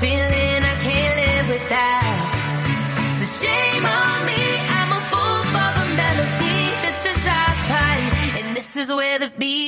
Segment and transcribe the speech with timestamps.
[0.00, 2.20] Feeling I can't live without.
[3.16, 4.42] So shame on me,
[4.78, 6.60] I'm a fool for the melody.
[6.86, 9.59] This is our party, and this is where the beat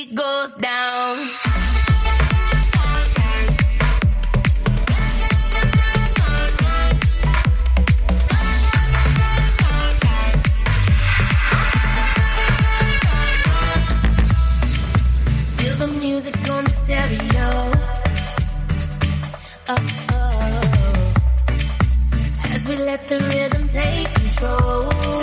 [22.93, 25.22] let the rhythm take control.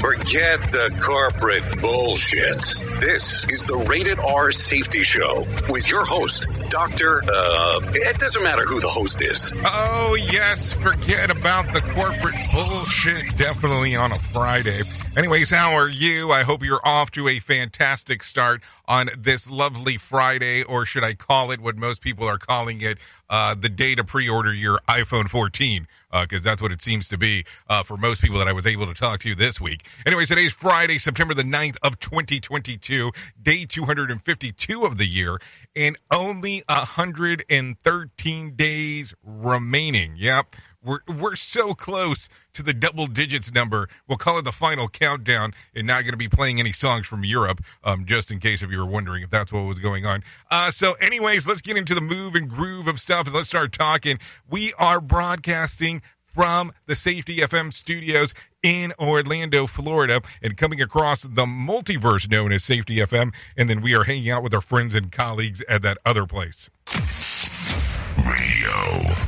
[0.00, 3.00] Forget the corporate bullshit.
[3.00, 7.22] This is the Rated R Safety Show with your host, Dr.
[7.22, 9.52] Uh, it doesn't matter who the host is.
[9.64, 13.38] Oh, yes, forget about the corporate bullshit.
[13.38, 14.82] Definitely on a Friday.
[15.16, 16.30] Anyways, how are you?
[16.30, 21.14] I hope you're off to a fantastic start on this lovely Friday, or should I
[21.14, 24.78] call it what most people are calling it, uh, the day to pre order your
[24.88, 28.52] iPhone 14 because that's what it seems to be uh, for most people that I
[28.52, 29.86] was able to talk to this week.
[30.06, 33.10] Anyways, today's Friday, September the 9th of 2022,
[33.40, 35.38] day 252 of the year,
[35.76, 40.14] and only 113 days remaining.
[40.16, 40.46] Yep.
[40.88, 43.90] We're, we're so close to the double digits number.
[44.08, 47.24] We'll call it the final countdown and not going to be playing any songs from
[47.24, 50.22] Europe, um, just in case if you were wondering if that's what was going on.
[50.50, 53.72] Uh, so, anyways, let's get into the move and groove of stuff and let's start
[53.72, 54.18] talking.
[54.48, 58.32] We are broadcasting from the Safety FM studios
[58.62, 63.34] in Orlando, Florida, and coming across the multiverse known as Safety FM.
[63.58, 66.70] And then we are hanging out with our friends and colleagues at that other place.
[68.16, 69.18] Radio.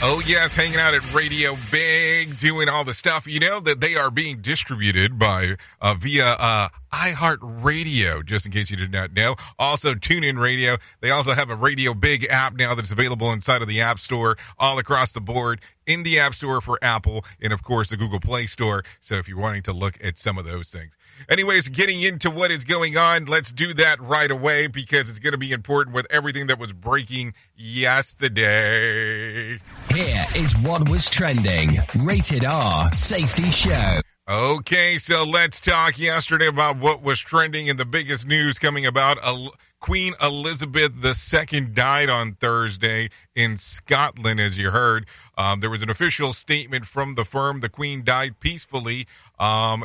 [0.00, 3.26] Oh, yes, hanging out at Radio Big, doing all the stuff.
[3.26, 8.70] You know that they are being distributed by uh, via uh, iHeartRadio, just in case
[8.70, 9.34] you did not know.
[9.58, 10.76] Also, TuneIn Radio.
[11.00, 14.36] They also have a Radio Big app now that's available inside of the App Store
[14.56, 18.20] all across the board in the App Store for Apple and, of course, the Google
[18.20, 18.84] Play Store.
[19.00, 20.96] So if you're wanting to look at some of those things.
[21.28, 25.32] Anyways, getting into what is going on, let's do that right away because it's going
[25.32, 29.58] to be important with everything that was breaking yesterday.
[29.92, 31.70] Here is what was trending.
[32.00, 34.00] Rated R Safety Show.
[34.28, 39.16] Okay, so let's talk yesterday about what was trending and the biggest news coming about.
[39.80, 45.06] Queen Elizabeth II died on Thursday in Scotland, as you heard.
[45.36, 47.60] Um, there was an official statement from the firm.
[47.60, 49.06] The Queen died peacefully.
[49.38, 49.84] Um,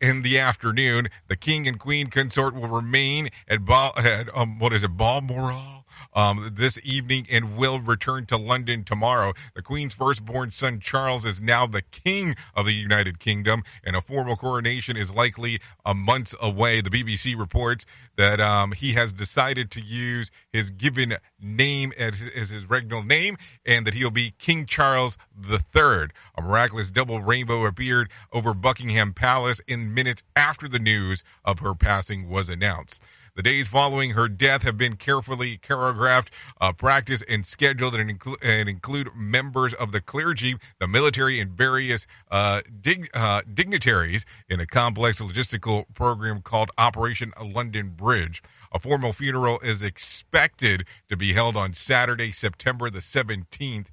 [0.00, 4.72] in the afternoon, the king and queen consort will remain at, Bal- at um, what
[4.72, 5.81] is it, Balmoral
[6.14, 9.32] um, this evening and will return to London tomorrow.
[9.54, 14.00] The Queen's firstborn son, Charles, is now the King of the United Kingdom, and a
[14.00, 16.80] formal coronation is likely a month away.
[16.80, 17.86] The BBC reports
[18.16, 23.86] that um, he has decided to use his given name as, his regnal name and
[23.86, 25.16] that he'll be King Charles
[25.48, 26.08] III.
[26.36, 31.74] A miraculous double rainbow appeared over Buckingham Palace in minutes after the news of her
[31.74, 33.02] passing was announced.
[33.34, 36.28] The days following her death have been carefully choreographed,
[36.60, 42.06] uh, practiced, and scheduled, and, and include members of the clergy, the military, and various
[42.30, 48.42] uh, dig- uh, dignitaries in a complex logistical program called Operation London Bridge.
[48.70, 53.86] A formal funeral is expected to be held on Saturday, September the 17th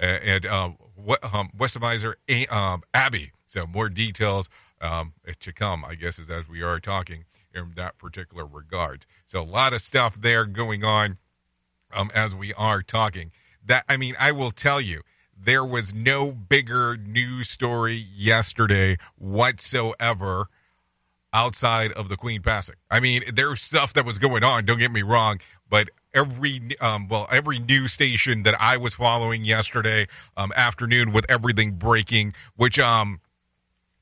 [0.00, 0.70] uh, at uh,
[1.32, 2.16] um, Westminster
[2.48, 3.32] um, Abbey.
[3.48, 4.48] So more details
[4.80, 7.24] um, to come, I guess, as we are talking
[7.54, 9.06] in that particular regard.
[9.26, 11.18] So a lot of stuff there going on
[11.92, 13.30] um, as we are talking.
[13.64, 15.02] That I mean, I will tell you
[15.36, 20.48] there was no bigger news story yesterday whatsoever
[21.32, 22.76] outside of the Queen passing.
[22.90, 24.64] I mean, there's stuff that was going on.
[24.64, 29.44] Don't get me wrong, but every um, well, every news station that I was following
[29.44, 30.06] yesterday
[30.36, 33.20] um, afternoon with everything breaking, which um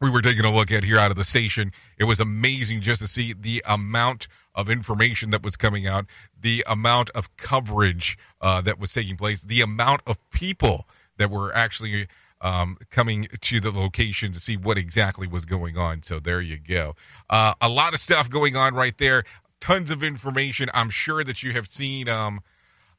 [0.02, 3.00] we were taking a look at here out of the station, it was amazing just
[3.00, 6.06] to see the amount of information that was coming out,
[6.38, 11.54] the amount of coverage uh, that was taking place, the amount of people that were
[11.54, 12.08] actually
[12.40, 16.02] um, coming to the location to see what exactly was going on.
[16.02, 16.96] So there you go.
[17.30, 19.22] Uh, a lot of stuff going on right there.
[19.60, 20.68] Tons of information.
[20.74, 22.40] I'm sure that you have seen um,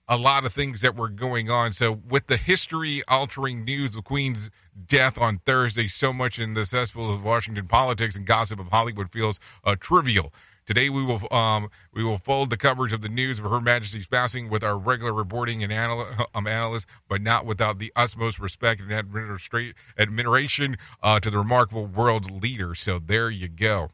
[0.07, 1.71] a lot of things that were going on.
[1.73, 4.51] So with the history altering news of Queen's
[4.85, 9.11] death on Thursday, so much in the cesspool of Washington politics and gossip of Hollywood
[9.11, 10.33] feels uh, trivial.
[10.65, 14.07] Today we will um, we will fold the coverage of the news of Her Majesty's
[14.07, 18.79] passing with our regular reporting and anal- um, analysts, but not without the utmost respect
[18.81, 22.75] and administra- admiration uh, to the remarkable world leader.
[22.75, 23.89] So there you go.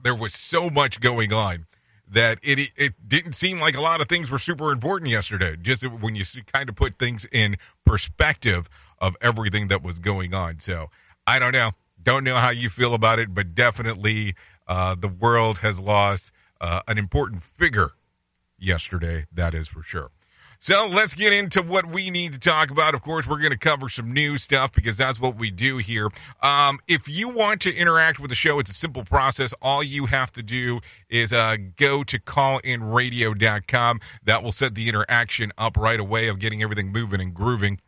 [0.00, 1.66] There was so much going on
[2.10, 5.56] that it it didn't seem like a lot of things were super important yesterday.
[5.60, 8.68] Just when you kind of put things in perspective
[8.98, 10.58] of everything that was going on.
[10.58, 10.88] So
[11.26, 11.70] I don't know.
[12.02, 14.34] Don't know how you feel about it, but definitely
[14.66, 17.90] uh, the world has lost uh, an important figure
[18.58, 19.26] yesterday.
[19.32, 20.10] That is for sure.
[20.60, 22.94] So let's get into what we need to talk about.
[22.94, 26.08] Of course, we're going to cover some new stuff because that's what we do here.
[26.42, 29.54] Um, if you want to interact with the show, it's a simple process.
[29.62, 34.00] All you have to do is uh, go to callinradio.com.
[34.24, 37.78] That will set the interaction up right away of getting everything moving and grooving.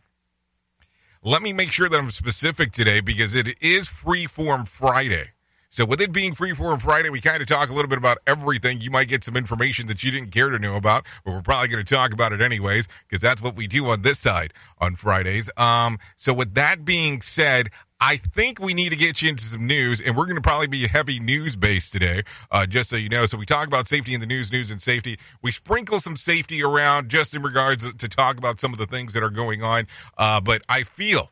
[1.24, 5.32] Let me make sure that I'm specific today because it is Freeform Friday.
[5.72, 8.18] So, with it being free Freeform Friday, we kind of talk a little bit about
[8.26, 8.80] everything.
[8.80, 11.68] You might get some information that you didn't care to know about, but we're probably
[11.68, 14.96] going to talk about it anyways because that's what we do on this side on
[14.96, 15.48] Fridays.
[15.56, 17.68] Um, so, with that being said,
[18.00, 20.66] I think we need to get you into some news, and we're going to probably
[20.66, 23.24] be a heavy news based today, uh, just so you know.
[23.26, 25.20] So, we talk about safety in the news, news and safety.
[25.40, 29.14] We sprinkle some safety around just in regards to talk about some of the things
[29.14, 29.86] that are going on.
[30.18, 31.30] Uh, but I feel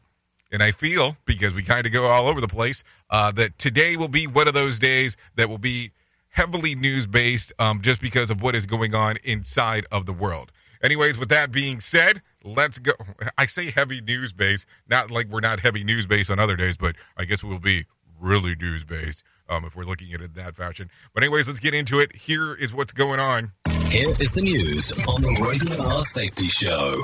[0.50, 3.96] and I feel, because we kind of go all over the place, uh, that today
[3.96, 5.92] will be one of those days that will be
[6.30, 10.52] heavily news based um, just because of what is going on inside of the world.
[10.82, 12.92] Anyways, with that being said, let's go.
[13.36, 16.76] I say heavy news based, not like we're not heavy news based on other days,
[16.76, 17.86] but I guess we'll be
[18.20, 20.90] really news based um, if we're looking at it that fashion.
[21.12, 22.14] But, anyways, let's get into it.
[22.14, 23.52] Here is what's going on.
[23.88, 27.00] Here is the news on the Rated R Safety Show.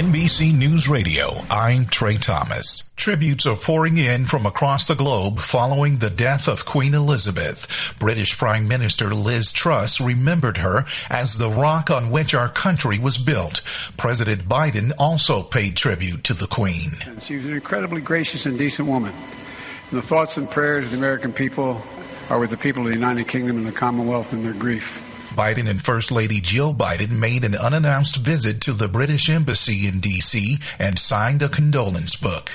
[0.00, 2.84] NBC News Radio, I'm Trey Thomas.
[2.96, 7.94] Tributes are pouring in from across the globe following the death of Queen Elizabeth.
[7.98, 13.18] British Prime Minister Liz Truss remembered her as the rock on which our country was
[13.18, 13.60] built.
[13.98, 16.88] President Biden also paid tribute to the Queen.
[17.20, 19.12] She was an incredibly gracious and decent woman.
[19.12, 21.82] And the thoughts and prayers of the American people
[22.30, 25.09] are with the people of the United Kingdom and the Commonwealth in their grief.
[25.30, 30.00] Biden and First Lady Jill Biden made an unannounced visit to the British Embassy in
[30.00, 30.58] D.C.
[30.78, 32.50] and signed a condolence book.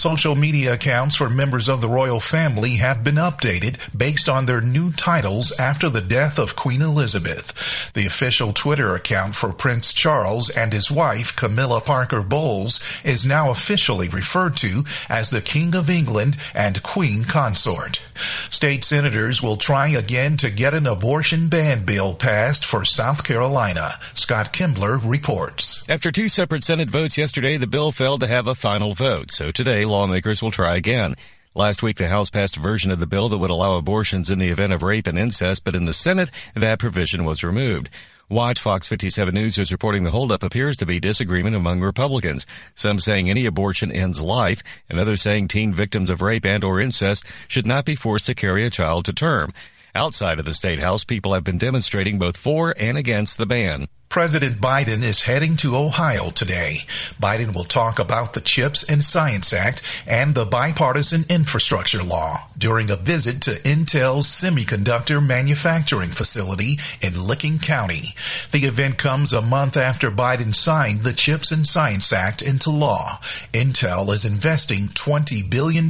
[0.00, 4.62] Social media accounts for members of the royal family have been updated based on their
[4.62, 7.92] new titles after the death of Queen Elizabeth.
[7.92, 13.50] The official Twitter account for Prince Charles and his wife, Camilla Parker Bowles, is now
[13.50, 18.00] officially referred to as the King of England and Queen Consort.
[18.48, 23.96] State senators will try again to get an abortion ban bill passed for South Carolina.
[24.14, 25.88] Scott Kimbler reports.
[25.90, 29.30] After two separate Senate votes yesterday, the bill failed to have a final vote.
[29.30, 31.14] So today, lawmakers will try again.
[31.54, 34.38] Last week, the House passed a version of the bill that would allow abortions in
[34.38, 37.88] the event of rape and incest, but in the Senate, that provision was removed.
[38.28, 42.46] Watch Fox 57 News is reporting the holdup appears to be disagreement among Republicans.
[42.76, 46.80] Some saying any abortion ends life, and others saying teen victims of rape and or
[46.80, 49.50] incest should not be forced to carry a child to term.
[49.96, 53.88] Outside of the State House, people have been demonstrating both for and against the ban.
[54.10, 56.78] President Biden is heading to Ohio today.
[57.22, 62.90] Biden will talk about the CHIPS and Science Act and the bipartisan infrastructure law during
[62.90, 68.16] a visit to Intel's semiconductor manufacturing facility in Licking County.
[68.50, 73.20] The event comes a month after Biden signed the CHIPS and Science Act into law.
[73.52, 75.84] Intel is investing $20 billion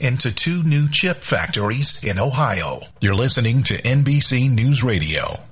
[0.00, 2.80] into two new chip factories in Ohio.
[3.00, 5.45] You're listening to NBC News Radio.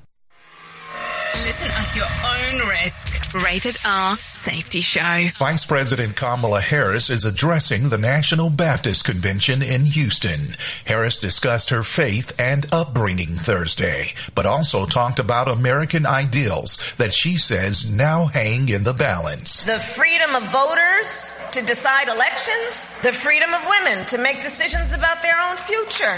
[1.43, 3.35] Listen at your own risk.
[3.35, 5.27] Rated R Safety Show.
[5.35, 10.57] Vice President Kamala Harris is addressing the National Baptist Convention in Houston.
[10.87, 17.37] Harris discussed her faith and upbringing Thursday, but also talked about American ideals that she
[17.37, 19.65] says now hang in the balance.
[19.65, 25.23] The freedom of voters to decide elections, the freedom of women to make decisions about
[25.23, 26.17] their own future,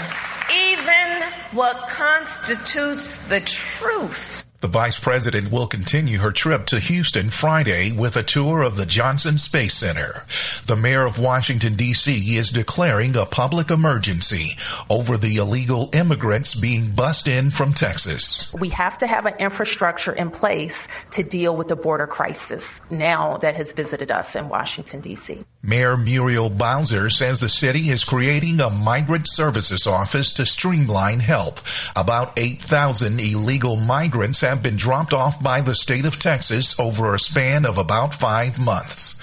[0.71, 4.46] even what constitutes the truth.
[4.59, 8.87] The vice president will continue her trip to Houston Friday with a tour of the
[8.87, 10.23] Johnson Space Center.
[10.65, 12.35] The mayor of Washington, D.C.
[12.35, 14.57] is declaring a public emergency
[14.89, 18.51] over the illegal immigrants being bussed in from Texas.
[18.55, 23.37] We have to have an infrastructure in place to deal with the border crisis now
[23.37, 25.45] that has visited us in Washington, D.C.
[25.63, 31.59] Mayor Muriel Bowser says the city is creating a migrant services office to streamline help.
[31.95, 37.19] About 8,000 illegal migrants have been dropped off by the state of Texas over a
[37.19, 39.15] span of about five months.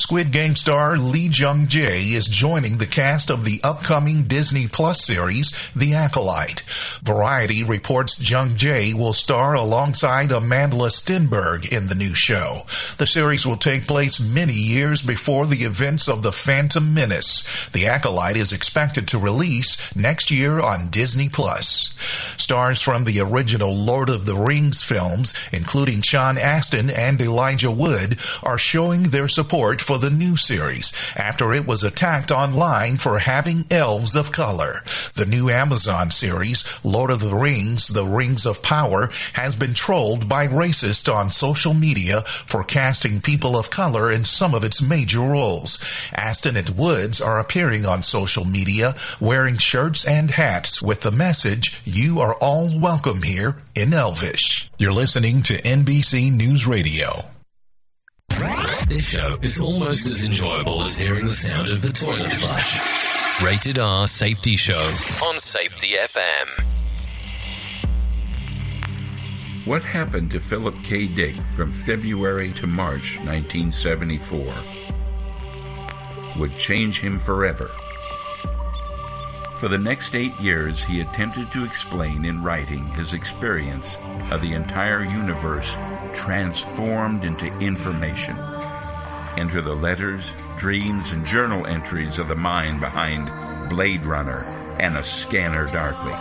[0.00, 5.04] Squid Game star Lee Jung Jae is joining the cast of the upcoming Disney Plus
[5.04, 6.62] series, The Acolyte.
[7.02, 12.62] Variety reports Jung Jae will star alongside Amanda Stenberg in the new show.
[12.96, 17.68] The series will take place many years before the events of The Phantom Menace.
[17.70, 21.92] The Acolyte is expected to release next year on Disney Plus.
[22.36, 28.18] Stars from the original Lord of the Rings films, including Sean Astin and Elijah Wood,
[28.40, 33.64] are showing their support for the new series after it was attacked online for having
[33.68, 34.84] elves of color.
[35.16, 40.28] The new Amazon series, Lord of the Rings, The Rings of Power, has been trolled
[40.28, 45.20] by racists on social media for casting people of color in some of its major
[45.20, 45.69] roles.
[46.14, 51.80] Astin and Woods are appearing on social media wearing shirts and hats with the message,
[51.84, 54.70] You are all welcome here in Elvish.
[54.78, 57.24] You're listening to NBC News Radio.
[58.88, 63.42] This show is almost as enjoyable as hearing the sound of the toilet flush.
[63.42, 64.74] Rated R Safety Show
[65.26, 66.70] on Safety FM.
[69.66, 71.06] What happened to Philip K.
[71.06, 74.52] Dick from February to March 1974
[76.40, 77.70] would change him forever.
[79.56, 83.98] For the next eight years, he attempted to explain in writing his experience
[84.30, 85.76] of the entire universe
[86.14, 88.38] transformed into information.
[89.36, 93.28] Enter the letters, dreams, and journal entries of the mind behind
[93.68, 94.42] Blade Runner
[94.80, 96.14] and A Scanner Darkly.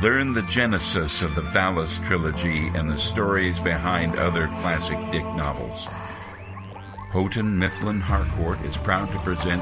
[0.00, 5.88] Learn the genesis of the Valis trilogy and the stories behind other classic Dick novels.
[7.10, 9.60] Houghton Mifflin Harcourt is proud to present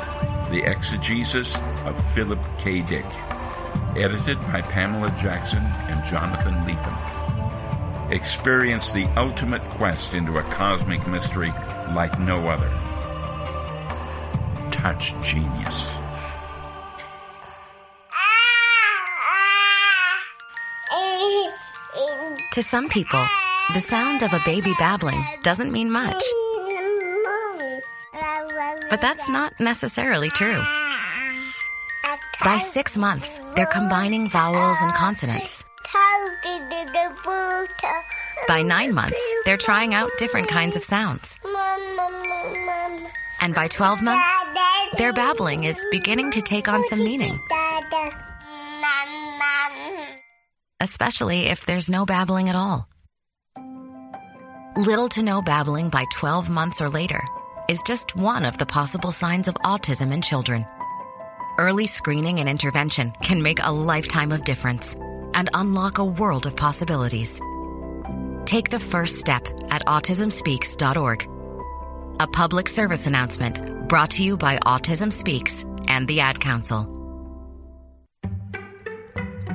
[0.51, 2.83] The Exegesis of Philip K.
[2.83, 3.07] Dick,
[3.97, 8.13] edited by Pamela Jackson and Jonathan Lethem.
[8.13, 11.49] Experience the ultimate quest into a cosmic mystery
[11.95, 12.69] like no other.
[14.71, 15.89] Touch genius.
[22.53, 23.25] To some people,
[23.73, 26.23] the sound of a baby babbling doesn't mean much.
[28.91, 30.63] But that's not necessarily true.
[32.43, 35.65] By six months, they're combining vowels and consonants.
[38.47, 41.37] By nine months, they're trying out different kinds of sounds.
[43.43, 44.29] And by 12 months,
[44.97, 47.39] their babbling is beginning to take on some meaning.
[50.81, 52.89] Especially if there's no babbling at all.
[54.77, 57.21] Little to no babbling by 12 months or later
[57.69, 60.67] is just one of the possible signs of autism in children.
[61.59, 64.95] Early screening and intervention can make a lifetime of difference
[65.35, 67.41] and unlock a world of possibilities.
[68.47, 71.29] Take the first step at autismspeaks.org.
[72.21, 76.95] A public service announcement brought to you by Autism Speaks and the Ad Council.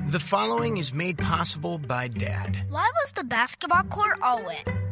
[0.05, 2.65] The following is made possible by Dad.
[2.69, 4.82] Why was the basketball court all wet?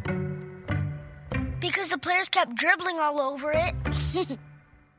[1.62, 3.75] Because the players kept dribbling all over it.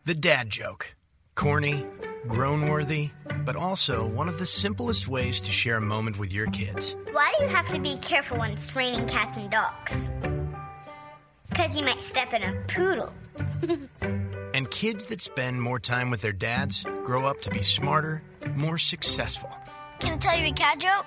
[0.05, 0.97] The dad joke.
[1.37, 1.87] Corny,
[2.27, 3.11] grown worthy,
[3.45, 6.97] but also one of the simplest ways to share a moment with your kids.
[7.13, 10.11] Why do you have to be careful when it's raining cats and dogs?
[11.49, 13.15] Because you might step in a poodle.
[14.55, 18.23] And kids that spend more time with their dads grow up to be smarter,
[18.55, 19.49] more successful.
[19.99, 21.07] Can I tell you a cat joke?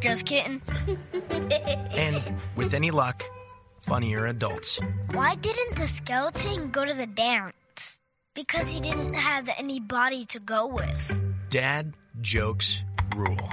[0.00, 0.60] Just kidding.
[1.96, 2.20] And
[2.56, 3.22] with any luck,
[3.82, 4.80] funnier adults.
[5.12, 8.00] Why didn't the skeleton go to the dance?
[8.34, 11.22] Because he didn't have any body to go with.
[11.50, 12.84] Dad jokes
[13.14, 13.48] rule.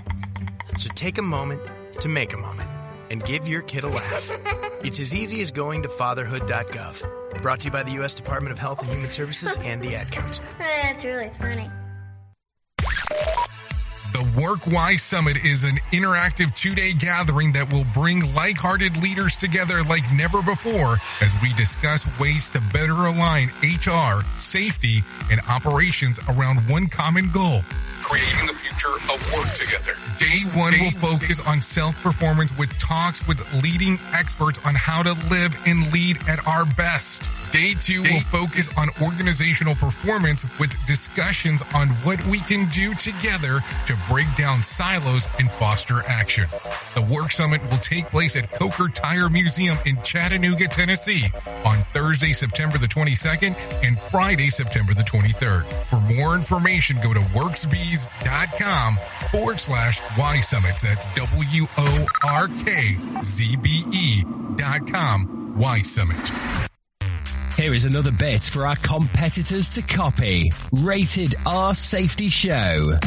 [0.77, 1.62] So take a moment
[2.00, 2.69] to make a moment
[3.09, 4.31] and give your kid a laugh.
[4.81, 7.41] It's as easy as going to fatherhood.gov.
[7.41, 8.13] Brought to you by the U.S.
[8.13, 10.45] Department of Health and Human Services and the Ad Council.
[10.57, 11.69] That's really funny.
[14.38, 19.38] Work Wise Summit is an interactive two day gathering that will bring like hearted leaders
[19.38, 25.00] together like never before as we discuss ways to better align HR, safety,
[25.31, 27.62] and operations around one common goal
[28.01, 29.95] creating the future of work together.
[30.17, 35.13] Day one will focus on self performance with talks with leading experts on how to
[35.29, 37.51] live and lead at our best.
[37.51, 43.57] Day two will focus on organizational performance with discussions on what we can do together
[43.87, 46.45] to break down silos and foster action.
[46.95, 51.25] The Work Summit will take place at Coker Tire Museum in Chattanooga, Tennessee
[51.65, 55.63] on Thursday, September the 22nd and Friday, September the 23rd.
[55.89, 57.21] For more information, go to
[57.89, 58.96] workzbe.com
[59.31, 60.81] forward slash Y Summits.
[60.81, 64.24] That's W O R K Z B E
[64.55, 66.69] dot com Y Summit.
[67.58, 70.51] Here is another bit for our competitors to copy.
[70.72, 72.98] Rated R Safety Show.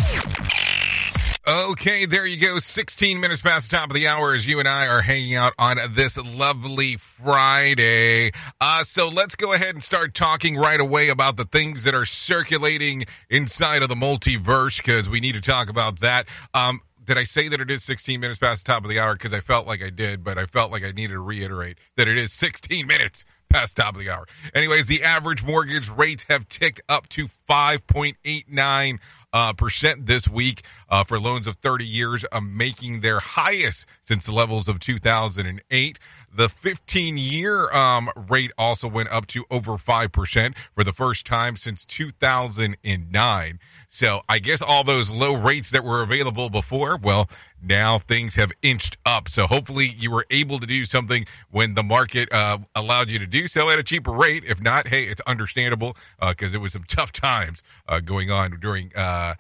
[1.45, 2.61] Okay, there you go.
[2.61, 5.53] 16 minutes past the top of the hour as you and I are hanging out
[5.59, 8.31] on this lovely Friday.
[8.61, 12.05] Uh, so let's go ahead and start talking right away about the things that are
[12.05, 16.29] circulating inside of the multiverse because we need to talk about that.
[16.55, 19.15] Um, did I say that it is 16 minutes past the top of the hour?
[19.15, 22.07] Because I felt like I did, but I felt like I needed to reiterate that
[22.07, 24.27] it is 16 minutes past top of the hour.
[24.55, 28.99] Anyways, the average mortgage rates have ticked up to 5.89
[29.33, 34.27] uh, percent this week uh, for loans of 30 years, uh, making their highest since
[34.27, 35.99] the levels of 2008.
[36.35, 41.57] The 15 year um, rate also went up to over 5% for the first time
[41.57, 43.59] since 2009.
[43.93, 47.29] So I guess all those low rates that were available before, well,
[47.63, 49.29] now things have inched up.
[49.29, 53.27] So hopefully you were able to do something when the market uh, allowed you to
[53.27, 54.45] do so at a cheaper rate.
[54.47, 55.95] If not, hey, it's understandable
[56.27, 59.35] because uh, it was some tough times uh, going on during uh,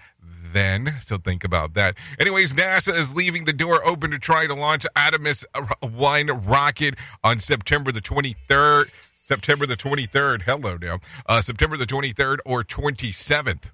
[0.53, 0.97] then.
[1.01, 1.97] So think about that.
[2.21, 5.47] Anyways, NASA is leaving the door open to try to launch Artemis
[5.81, 8.91] 1 rocket on September the 23rd.
[9.15, 10.43] September the 23rd.
[10.43, 10.99] Hello now.
[11.25, 13.71] Uh, September the 23rd or 27th.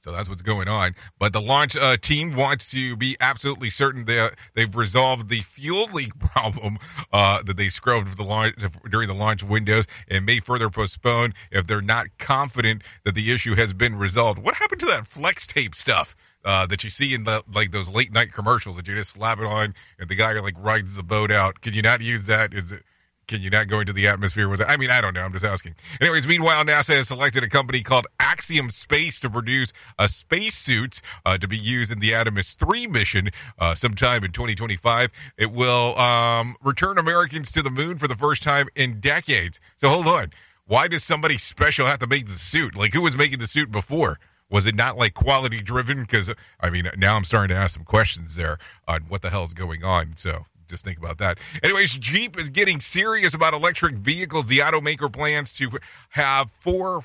[0.00, 0.94] So that's what's going on.
[1.18, 5.88] But the launch uh, team wants to be absolutely certain that they've resolved the fuel
[5.92, 6.78] leak problem
[7.12, 8.54] uh, that they scrubbed the launch,
[8.90, 13.54] during the launch windows and may further postpone if they're not confident that the issue
[13.56, 14.38] has been resolved.
[14.38, 16.16] What happened to that flex tape stuff?
[16.42, 19.38] Uh, that you see in the like those late night commercials that you just slap
[19.38, 21.60] it on and the guy like rides the boat out.
[21.60, 22.54] Can you not use that?
[22.54, 22.82] Is it
[23.30, 24.66] can you not go into the atmosphere with it?
[24.68, 25.22] I mean, I don't know.
[25.22, 25.76] I'm just asking.
[26.00, 31.38] Anyways, meanwhile, NASA has selected a company called Axiom Space to produce a spacesuit uh,
[31.38, 33.28] to be used in the Artemis 3 mission
[33.60, 35.10] uh, sometime in 2025.
[35.38, 39.60] It will um, return Americans to the moon for the first time in decades.
[39.76, 40.32] So hold on.
[40.66, 42.76] Why does somebody special have to make the suit?
[42.76, 44.18] Like, who was making the suit before?
[44.50, 46.00] Was it not like quality driven?
[46.00, 49.44] Because, I mean, now I'm starting to ask some questions there on what the hell
[49.44, 50.16] is going on.
[50.16, 51.38] So just think about that.
[51.62, 54.46] Anyways, Jeep is getting serious about electric vehicles.
[54.46, 55.78] The automaker plans to
[56.10, 57.02] have four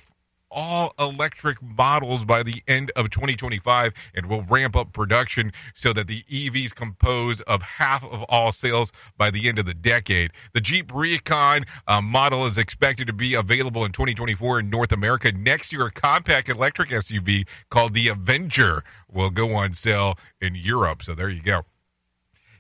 [0.56, 6.08] all electric models by the end of 2025 and will ramp up production so that
[6.08, 10.32] the EVs compose of half of all sales by the end of the decade.
[10.54, 15.32] The Jeep Recon uh, model is expected to be available in 2024 in North America.
[15.32, 21.04] Next year, a compact electric SUV called the Avenger will go on sale in Europe.
[21.04, 21.66] So there you go.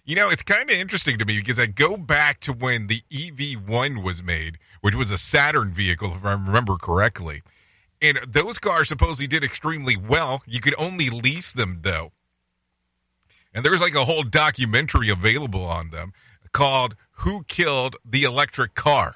[0.07, 3.01] You know, it's kind of interesting to me because I go back to when the
[3.11, 7.41] EV1 was made, which was a Saturn vehicle, if I remember correctly.
[8.03, 10.43] And those cars supposedly did extremely well.
[10.45, 12.11] You could only lease them, though.
[13.51, 16.13] And there's like a whole documentary available on them
[16.51, 19.15] called Who Killed the Electric Car?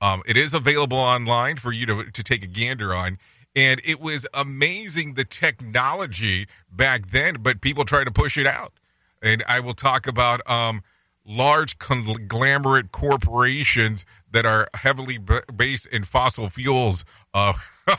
[0.00, 3.18] Um, it is available online for you to, to take a gander on.
[3.54, 8.72] And it was amazing the technology back then, but people try to push it out
[9.22, 10.82] and I will talk about um,
[11.24, 17.04] large conglomerate corporations that are heavily b- based in fossil fuels.
[17.34, 17.54] Uh,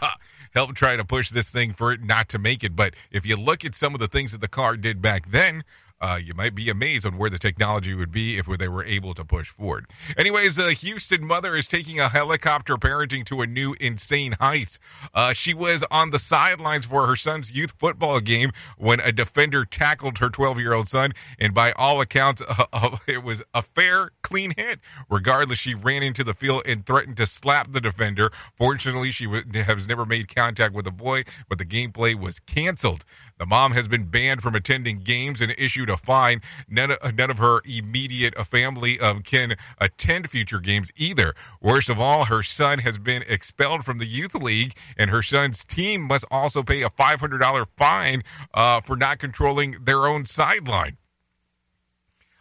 [0.53, 2.75] help try to push this thing for it not to make it.
[2.75, 5.63] But if you look at some of the things that the car did back then,
[5.99, 9.13] uh, you might be amazed on where the technology would be if they were able
[9.13, 9.86] to push forward.
[10.17, 14.79] Anyways, a Houston mother is taking a helicopter parenting to a new insane height.
[15.13, 19.65] Uh, she was on the sidelines for her son's youth football game when a defender
[19.65, 22.41] tackled her 12 year old son, and by all accounts,
[22.73, 24.79] uh, it was a fair, clean hit.
[25.10, 28.29] Regardless, she ran into the field and threatened to slap the defender.
[28.55, 33.03] Fortunately, she has never made contact with the boy, but the gameplay was canceled.
[33.38, 36.41] The mom has been banned from attending games and issued a fine.
[36.67, 41.34] None of, none of her immediate family um, can attend future games either.
[41.62, 45.63] Worst of all, her son has been expelled from the youth league, and her son's
[45.63, 48.23] team must also pay a $500 fine
[48.54, 50.97] uh, for not controlling their own sideline.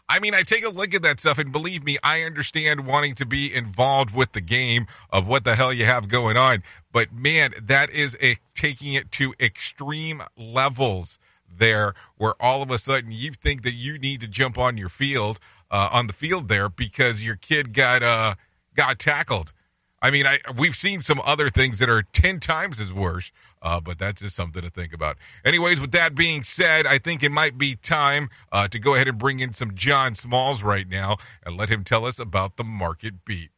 [0.09, 3.15] I mean, I take a look at that stuff, and believe me, I understand wanting
[3.17, 6.63] to be involved with the game of what the hell you have going on.
[6.93, 11.19] But man, that is a, taking it to extreme levels
[11.59, 14.89] there, where all of a sudden you think that you need to jump on your
[14.89, 15.41] field,
[15.71, 18.35] uh, on the field there, because your kid got uh,
[18.77, 19.53] got tackled.
[20.01, 23.33] I mean, I we've seen some other things that are ten times as worse.
[23.67, 25.17] Uh, but that's just something to think about.
[25.45, 29.09] Anyways, with that being said, I think it might be time uh, to go ahead
[29.09, 32.63] and bring in some John Smalls right now and let him tell us about the
[32.63, 33.51] market beat.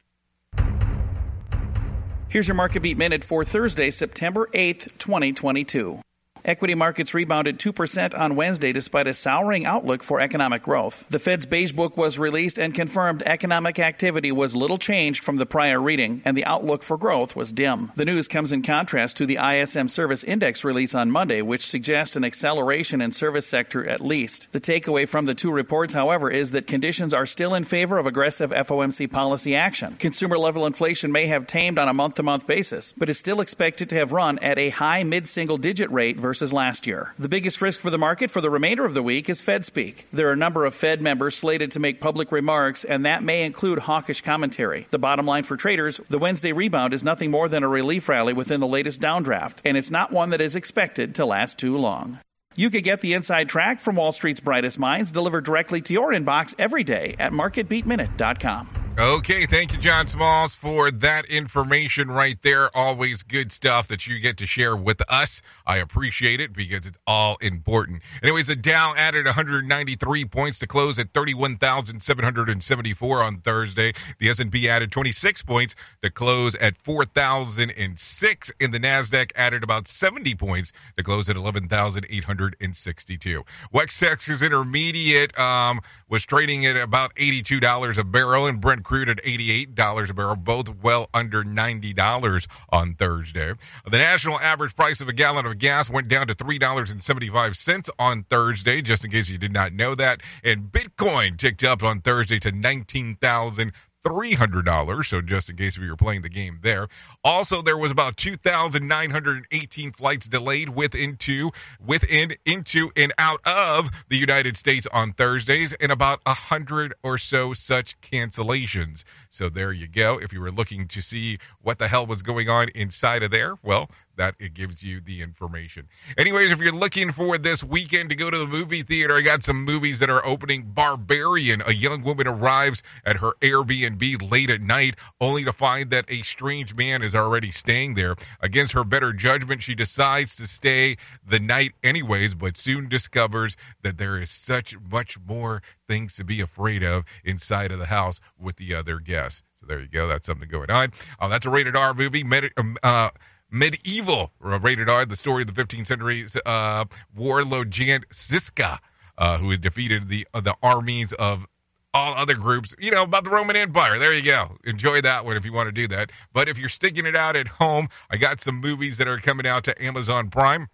[2.27, 6.01] Here's your market beat minute for Thursday, September 8th, 2022.
[6.45, 11.07] Equity markets rebounded 2% on Wednesday despite a souring outlook for economic growth.
[11.09, 15.45] The Fed's Beige Book was released and confirmed economic activity was little changed from the
[15.45, 17.91] prior reading, and the outlook for growth was dim.
[17.95, 22.15] The news comes in contrast to the ISM Service Index release on Monday, which suggests
[22.15, 24.51] an acceleration in service sector at least.
[24.51, 28.05] The takeaway from the two reports, however, is that conditions are still in favor of
[28.05, 29.95] aggressive FOMC policy action.
[29.95, 33.41] Consumer level inflation may have tamed on a month to month basis, but is still
[33.41, 37.13] expected to have run at a high mid single digit rate versus last year.
[37.19, 40.07] The biggest risk for the market for the remainder of the week is Fed speak.
[40.13, 43.43] There are a number of Fed members slated to make public remarks, and that may
[43.43, 44.87] include hawkish commentary.
[44.89, 48.31] The bottom line for traders the Wednesday rebound is nothing more than a relief rally
[48.31, 52.19] within the latest downdraft, and it's not one that is expected to last too long.
[52.55, 56.13] You could get the inside track from Wall Street's brightest minds delivered directly to your
[56.13, 58.88] inbox every day at marketbeatminute.com.
[59.01, 62.69] Okay, thank you, John Smalls, for that information right there.
[62.75, 65.41] Always good stuff that you get to share with us.
[65.65, 68.01] I appreciate it because it's all important.
[68.21, 73.93] Anyways, the Dow added 193 points to close at 31,774 on Thursday.
[74.17, 80.35] The S&P added 26 points to close at 4,006, and the Nasdaq added about 70
[80.35, 83.45] points to close at 11,862.
[83.71, 89.23] West Texas Intermediate um, was trading at about $82 a barrel, and Brent crude at
[89.23, 93.53] $88 a barrel, both well under $90 on Thursday.
[93.85, 98.81] The national average price of a gallon of gas went down to $3.75 on Thursday,
[98.81, 100.21] just in case you did not know that.
[100.43, 103.73] And Bitcoin ticked up on Thursday to 19,000.
[104.09, 105.05] $300.
[105.05, 106.87] So, just in case if you were playing the game there.
[107.23, 114.17] Also, there was about 2,918 flights delayed within to, within, into, and out of the
[114.17, 119.03] United States on Thursdays, and about 100 or so such cancellations.
[119.29, 120.17] So, there you go.
[120.17, 123.55] If you were looking to see what the hell was going on inside of there,
[123.63, 125.87] well, that it gives you the information.
[126.17, 129.43] Anyways, if you're looking for this weekend to go to the movie theater, I got
[129.43, 130.63] some movies that are opening.
[130.63, 136.03] Barbarian, a young woman arrives at her Airbnb late at night, only to find that
[136.09, 138.15] a strange man is already staying there.
[138.41, 143.97] Against her better judgment, she decides to stay the night anyways, but soon discovers that
[143.97, 148.57] there is such much more things to be afraid of inside of the house with
[148.57, 149.43] the other guests.
[149.55, 150.07] So there you go.
[150.07, 150.91] That's something going on.
[151.19, 152.23] Oh, that's a rated R movie.
[152.23, 152.51] Med-
[152.83, 153.09] uh,
[153.51, 156.85] Medieval, rated R, the story of the 15th century uh,
[157.15, 158.79] warlord Jan Žižka,
[159.17, 161.47] uh, who defeated the uh, the armies of
[161.93, 163.97] all other groups, you know, about the Roman Empire.
[163.97, 164.57] There you go.
[164.63, 166.11] Enjoy that one if you want to do that.
[166.33, 169.47] But if you're sticking it out at home, I got some movies that are coming
[169.47, 170.67] out to Amazon Prime.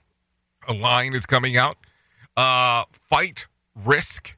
[0.68, 1.78] A line is coming out.
[2.36, 4.38] Uh, Fight Risk.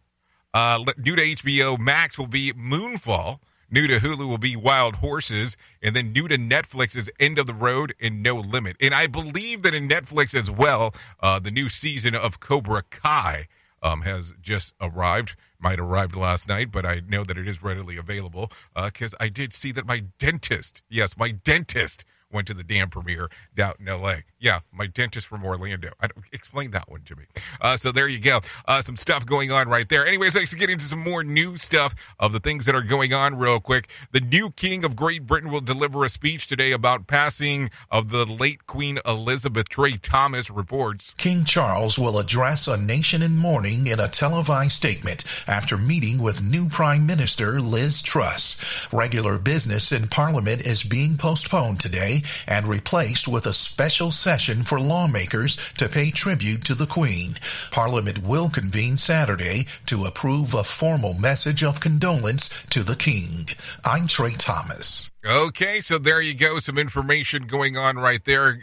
[0.53, 3.39] Uh, new to HBO Max will be Moonfall.
[3.69, 7.47] New to Hulu will be Wild Horses, and then new to Netflix is End of
[7.47, 8.77] the Road and No Limit.
[8.81, 13.47] And I believe that in Netflix as well, uh, the new season of Cobra Kai
[13.83, 15.35] um, has just arrived.
[15.59, 19.27] Might arrived last night, but I know that it is readily available because uh, I
[19.27, 23.87] did see that my dentist, yes, my dentist went to the damn premiere down in
[23.87, 24.23] L.A.
[24.39, 25.89] Yeah, my dentist from Orlando.
[25.99, 27.23] I don't, explain that one to me.
[27.59, 28.41] Uh, so there you go.
[28.67, 30.05] Uh, some stuff going on right there.
[30.05, 33.35] Anyways, let's get into some more new stuff of the things that are going on
[33.35, 33.89] real quick.
[34.11, 38.25] The new king of Great Britain will deliver a speech today about passing of the
[38.25, 39.69] late Queen Elizabeth.
[39.69, 41.13] Trey Thomas reports.
[41.15, 46.43] King Charles will address a nation in mourning in a televised statement after meeting with
[46.43, 48.87] new Prime Minister Liz Truss.
[48.93, 54.77] Regular business in Parliament is being postponed today and replaced with a special session for
[54.77, 57.35] lawmakers to pay tribute to the Queen.
[57.71, 63.47] Parliament will convene Saturday to approve a formal message of condolence to the King.
[63.85, 65.09] I'm Trey Thomas.
[65.29, 66.57] Okay, so there you go.
[66.57, 68.61] Some information going on right there.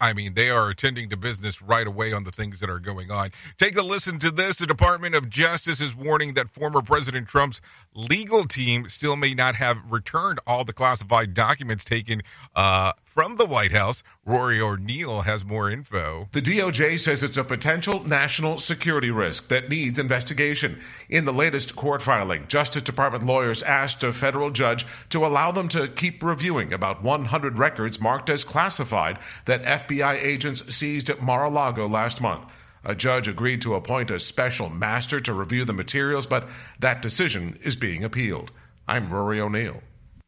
[0.00, 3.12] I mean, they are attending to business right away on the things that are going
[3.12, 3.30] on.
[3.56, 4.58] Take a listen to this.
[4.58, 7.60] The Department of Justice is warning that former President Trump's
[7.94, 12.22] legal team still may not have returned all the classified documents taken
[12.56, 14.02] uh, from the White House.
[14.24, 16.28] Rory O'Neill has more info.
[16.32, 20.80] The DOJ says it's a potential national security risk that needs investigation.
[21.08, 25.68] In the latest court filing, Justice Department lawyers asked a federal judge to allow them
[25.68, 31.44] to keep reviewing about 100 records marked as classified that FBI agents seized at Mar
[31.44, 32.50] a Lago last month.
[32.84, 37.58] A judge agreed to appoint a special master to review the materials, but that decision
[37.62, 38.52] is being appealed.
[38.88, 39.82] I'm Rory O'Neill.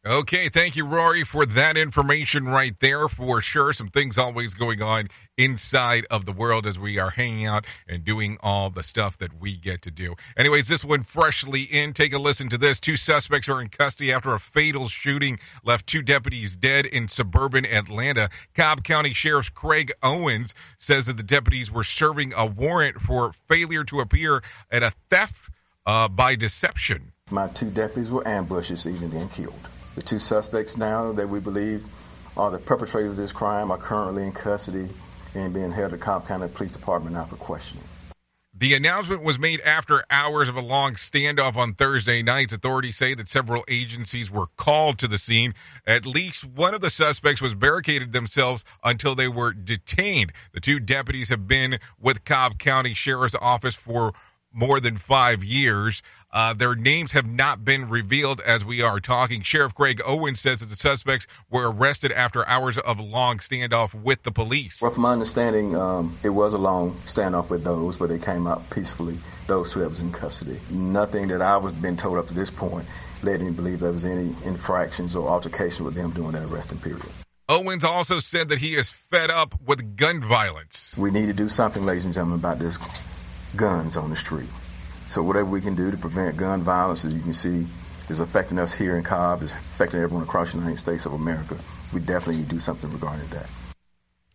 [0.09, 3.09] Okay, thank you, Rory, for that information right there.
[3.09, 7.45] For sure, some things always going on inside of the world as we are hanging
[7.45, 10.15] out and doing all the stuff that we get to do.
[10.35, 11.93] Anyways, this one freshly in.
[11.93, 12.81] Take a listen to this.
[12.81, 17.67] Two suspects are in custody after a fatal shooting left two deputies dead in suburban
[17.67, 18.31] Atlanta.
[18.55, 23.85] Cobb County Sheriff Craig Owens says that the deputies were serving a warrant for failure
[23.85, 25.51] to appear at a theft
[25.85, 27.13] uh, by deception.
[27.31, 29.69] My two deputies were ambushed this evening and killed.
[29.99, 31.85] The two suspects now that we believe
[32.37, 34.89] are the perpetrators of this crime are currently in custody
[35.35, 37.83] and being held at Cobb County Police Department now for questioning.
[38.55, 42.53] The announcement was made after hours of a long standoff on Thursday nights.
[42.53, 45.53] Authorities say that several agencies were called to the scene.
[45.85, 50.33] At least one of the suspects was barricaded themselves until they were detained.
[50.53, 54.13] The two deputies have been with Cobb County Sheriff's Office for
[54.53, 56.03] more than five years.
[56.31, 59.43] Uh, their names have not been revealed as we are talking.
[59.43, 64.23] Sheriff Craig Owens says that the suspects were arrested after hours of long standoff with
[64.25, 64.83] the police.
[64.83, 68.47] Well, from my understanding, um, it was a long standoff with those, but they came
[68.47, 69.17] out peacefully.
[69.47, 70.59] Those two that was in custody.
[70.71, 72.87] Nothing that I was been told up to this point
[73.23, 76.79] led me to believe there was any infractions or altercation with them during that arresting
[76.79, 77.03] period.
[77.49, 80.95] Owens also said that he is fed up with gun violence.
[80.99, 82.77] We need to do something, ladies and gentlemen, about this
[83.57, 84.49] guns on the street.
[85.09, 87.67] So whatever we can do to prevent gun violence, as you can see,
[88.11, 91.57] is affecting us here in Cobb, is affecting everyone across the United States of America.
[91.93, 93.49] We definitely need to do something regarding that.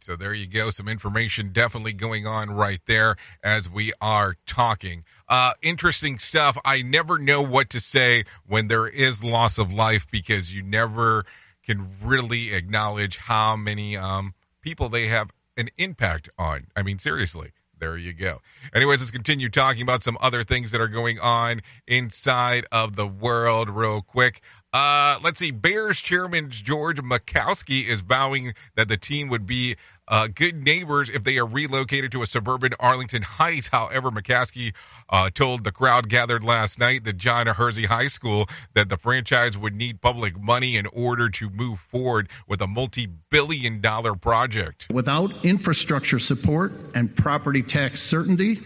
[0.03, 0.69] So there you go.
[0.69, 5.05] Some information definitely going on right there as we are talking.
[5.29, 6.57] Uh, interesting stuff.
[6.65, 11.23] I never know what to say when there is loss of life because you never
[11.65, 16.67] can really acknowledge how many um, people they have an impact on.
[16.75, 17.52] I mean, seriously.
[17.83, 18.39] There you go.
[18.73, 23.05] Anyways, let's continue talking about some other things that are going on inside of the
[23.05, 24.41] world real quick.
[24.71, 25.51] Uh, let's see.
[25.51, 29.75] Bears chairman George McCaskey is vowing that the team would be
[30.07, 33.69] uh, good neighbors if they are relocated to a suburban Arlington Heights.
[33.69, 34.75] However, McCaskey
[35.09, 39.57] uh, told the crowd gathered last night at John Hersey High School that the franchise
[39.57, 44.87] would need public money in order to move forward with a multi billion dollar project.
[44.91, 48.59] Without infrastructure support and property tax certainty,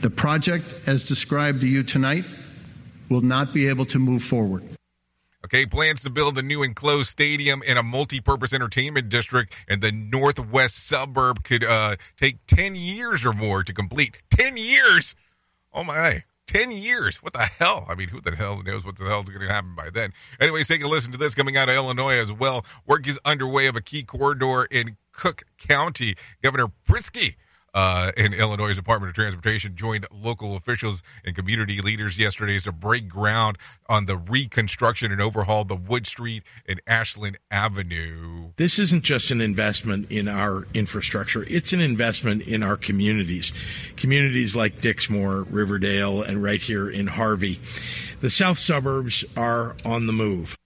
[0.00, 2.24] the project, as described to you tonight,
[3.10, 4.64] will not be able to move forward.
[5.52, 9.90] Okay, plans to build a new enclosed stadium in a multi-purpose entertainment district in the
[9.90, 14.22] northwest suburb could uh, take 10 years or more to complete.
[14.30, 15.16] 10 years?
[15.72, 16.22] Oh my.
[16.46, 17.20] 10 years.
[17.20, 17.84] What the hell?
[17.88, 20.12] I mean, who the hell knows what the hell is going to happen by then?
[20.40, 22.64] Anyways, take a listen to this coming out of Illinois as well.
[22.86, 26.14] Work is underway of a key corridor in Cook County.
[26.44, 27.34] Governor Pritzker
[27.74, 33.08] uh, in Illinois Department of Transportation joined local officials and community leaders yesterday to break
[33.08, 38.52] ground on the reconstruction and overhaul the Wood Street and Ashland Avenue.
[38.56, 43.52] This isn't just an investment in our infrastructure, it's an investment in our communities.
[43.96, 47.60] Communities like Dixmoor, Riverdale, and right here in Harvey.
[48.20, 50.56] The south suburbs are on the move.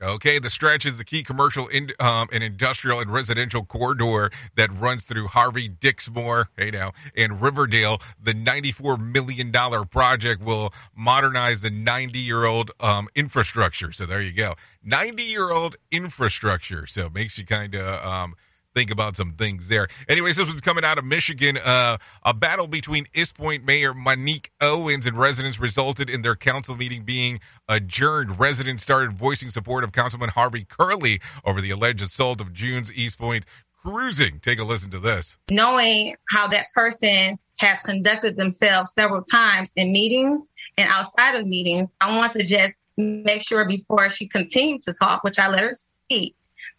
[0.00, 4.70] Okay, the stretch is the key commercial in, um, and industrial and residential corridor that
[4.72, 7.98] runs through Harvey, Dixmoor, hey now, and Riverdale.
[8.22, 9.50] The $94 million
[9.86, 13.90] project will modernize the 90 year old um, infrastructure.
[13.90, 14.54] So there you go.
[14.84, 16.86] 90 year old infrastructure.
[16.86, 18.06] So it makes you kind of.
[18.06, 18.34] Um,
[18.74, 19.88] think about some things there.
[20.08, 21.58] Anyways, this was coming out of Michigan.
[21.62, 27.02] Uh, a battle between Eastpointe Mayor Monique Owens and residents resulted in their council meeting
[27.02, 28.38] being adjourned.
[28.38, 33.44] Residents started voicing support of Councilman Harvey Curley over the alleged assault of June's Eastpointe
[33.82, 34.40] cruising.
[34.40, 35.38] Take a listen to this.
[35.50, 41.94] Knowing how that person has conducted themselves several times in meetings and outside of meetings,
[42.00, 45.72] I want to just make sure before she continued to talk, which I let her
[45.72, 46.34] speak,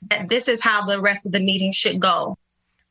[0.09, 2.35] that this is how the rest of the meeting should go.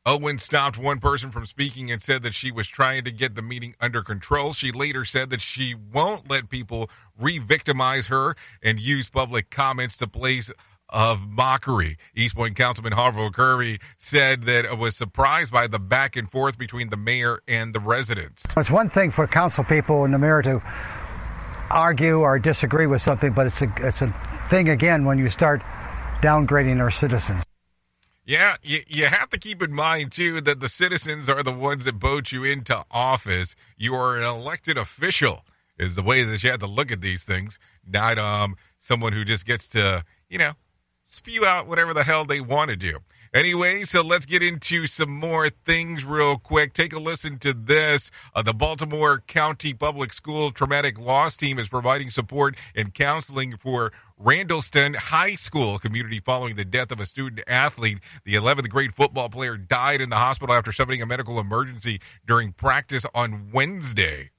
[0.05, 3.41] Owen stopped one person from speaking and said that she was trying to get the
[3.41, 4.53] meeting under control.
[4.53, 9.97] She later said that she won't let people re victimize her and use public comments
[9.97, 10.51] to place
[10.89, 11.97] of mockery.
[12.15, 16.89] Eastpointe Councilman Harvey Curley said that it was surprised by the back and forth between
[16.89, 18.45] the mayor and the residents.
[18.57, 20.61] It's one thing for council people and the mayor to
[21.69, 24.11] argue or disagree with something, but it's a, it's a
[24.49, 25.61] thing again when you start
[26.21, 27.45] downgrading our citizens.
[28.25, 31.85] Yeah, you, you have to keep in mind, too, that the citizens are the ones
[31.85, 33.55] that vote you into office.
[33.75, 35.45] You are an elected official,
[35.79, 39.25] is the way that you have to look at these things, not um, someone who
[39.25, 40.51] just gets to, you know,
[41.03, 42.99] spew out whatever the hell they want to do.
[43.31, 46.73] Anyway, so let's get into some more things real quick.
[46.73, 48.09] Take a listen to this.
[48.33, 53.93] Uh, the Baltimore County Public School Traumatic Loss Team is providing support and counseling for
[54.19, 57.99] Randallstown High School community following the death of a student athlete.
[58.25, 62.51] The 11th grade football player died in the hospital after suffering a medical emergency during
[62.51, 64.31] practice on Wednesday.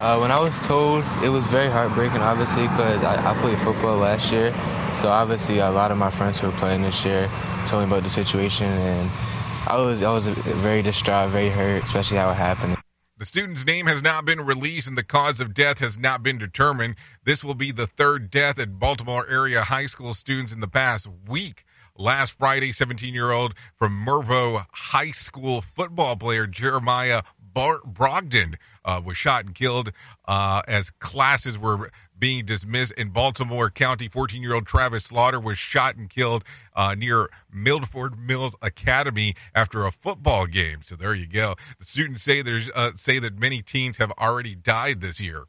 [0.00, 3.98] Uh, when I was told, it was very heartbreaking, obviously, because I, I, played football
[3.98, 4.54] last year.
[5.02, 7.26] So obviously, a lot of my friends who were playing this year
[7.66, 9.10] told me about the situation, and
[9.66, 10.22] I was I was
[10.62, 12.78] very distraught, very hurt, especially how it happened.
[13.18, 16.38] The student's name has not been released and the cause of death has not been
[16.38, 16.94] determined.
[17.24, 21.08] This will be the third death at Baltimore area high school students in the past
[21.26, 21.64] week.
[21.96, 27.22] Last Friday, 17 year old from Mervo High School football player Jeremiah
[27.58, 29.90] Bar- Brogdon uh, was shot and killed
[30.28, 34.06] uh, as classes were being dismissed in Baltimore County.
[34.06, 36.44] 14 year old Travis Slaughter was shot and killed
[36.76, 40.82] uh, near Milford Mills Academy after a football game.
[40.82, 41.56] So there you go.
[41.80, 45.46] The students say there's uh, say that many teens have already died this year.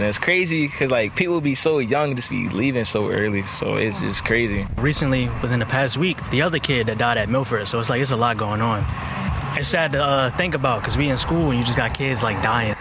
[0.00, 3.42] And it's crazy because like people be so young, just be leaving so early.
[3.58, 4.64] So it's just crazy.
[4.78, 7.66] Recently, within the past week, the other kid that died at Milford.
[7.66, 8.86] So it's like it's a lot going on.
[9.58, 12.22] It's sad to uh, think about because we in school and you just got kids
[12.22, 12.76] like dying.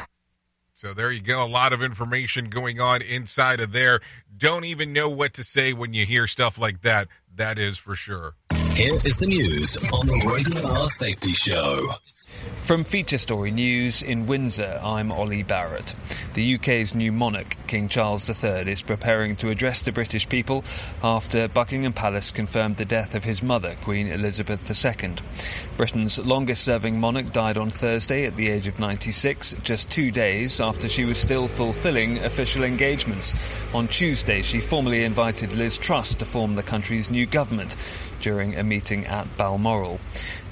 [0.76, 1.44] So there you go.
[1.44, 4.00] A lot of information going on inside of there.
[4.38, 7.08] Don't even know what to say when you hear stuff like that.
[7.34, 8.36] That is for sure.
[8.76, 11.82] Here is the news on the Rated R Safety Show.
[12.68, 15.96] From Feature Story News in Windsor, I'm Ollie Barrett.
[16.34, 20.66] The UK's new monarch, King Charles III, is preparing to address the British people
[21.02, 25.14] after Buckingham Palace confirmed the death of his mother, Queen Elizabeth II.
[25.78, 30.60] Britain's longest serving monarch died on Thursday at the age of 96, just two days
[30.60, 33.34] after she was still fulfilling official engagements.
[33.74, 37.78] On Tuesday, she formally invited Liz Truss to form the country's new government
[38.20, 40.00] during a meeting at Balmoral.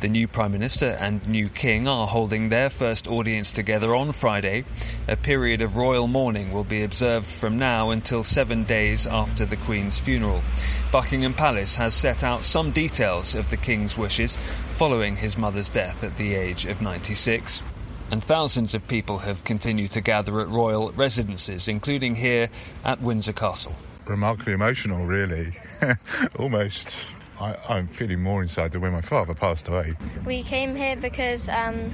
[0.05, 4.63] The new Prime Minister and new King are holding their first audience together on Friday.
[5.07, 9.57] A period of royal mourning will be observed from now until seven days after the
[9.57, 10.43] Queen's funeral.
[10.91, 14.35] Buckingham Palace has set out some details of the King's wishes
[14.73, 17.63] following his mother's death at the age of 96
[18.11, 22.47] and thousands of people have continued to gather at royal residences, including here
[22.83, 23.73] at Windsor Castle.
[24.05, 25.57] Remarkably emotional, really.
[26.37, 26.95] Almost
[27.39, 29.95] I, am feeling more inside than when my father passed away.
[30.25, 31.91] We came here because um,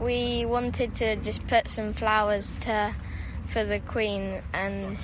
[0.00, 2.94] we wanted to just put some flowers to
[3.46, 4.96] for the Queen, and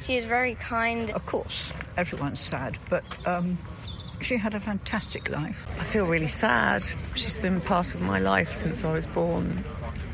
[0.00, 1.10] she is very kind.
[1.10, 3.58] Of course, everyone's sad, but um,
[4.20, 5.66] she had a fantastic life.
[5.78, 6.84] I feel really sad.
[7.14, 9.64] She's been part of my life since I was born,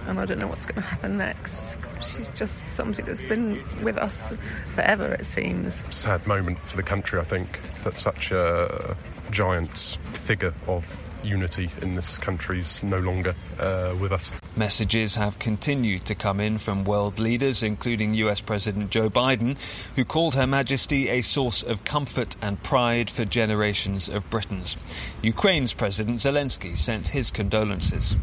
[0.06, 1.76] and I don't know what's going to happen next.
[2.02, 4.32] She's just somebody that's been with us
[4.74, 5.84] forever, it seems.
[5.94, 8.96] Sad moment for the country, I think, that such a
[9.30, 9.76] giant
[10.12, 14.32] figure of unity in this country is no longer uh, with us.
[14.56, 19.56] Messages have continued to come in from world leaders, including US President Joe Biden,
[19.96, 24.76] who called Her Majesty a source of comfort and pride for generations of Britons.
[25.22, 28.16] Ukraine's President Zelensky sent his condolences.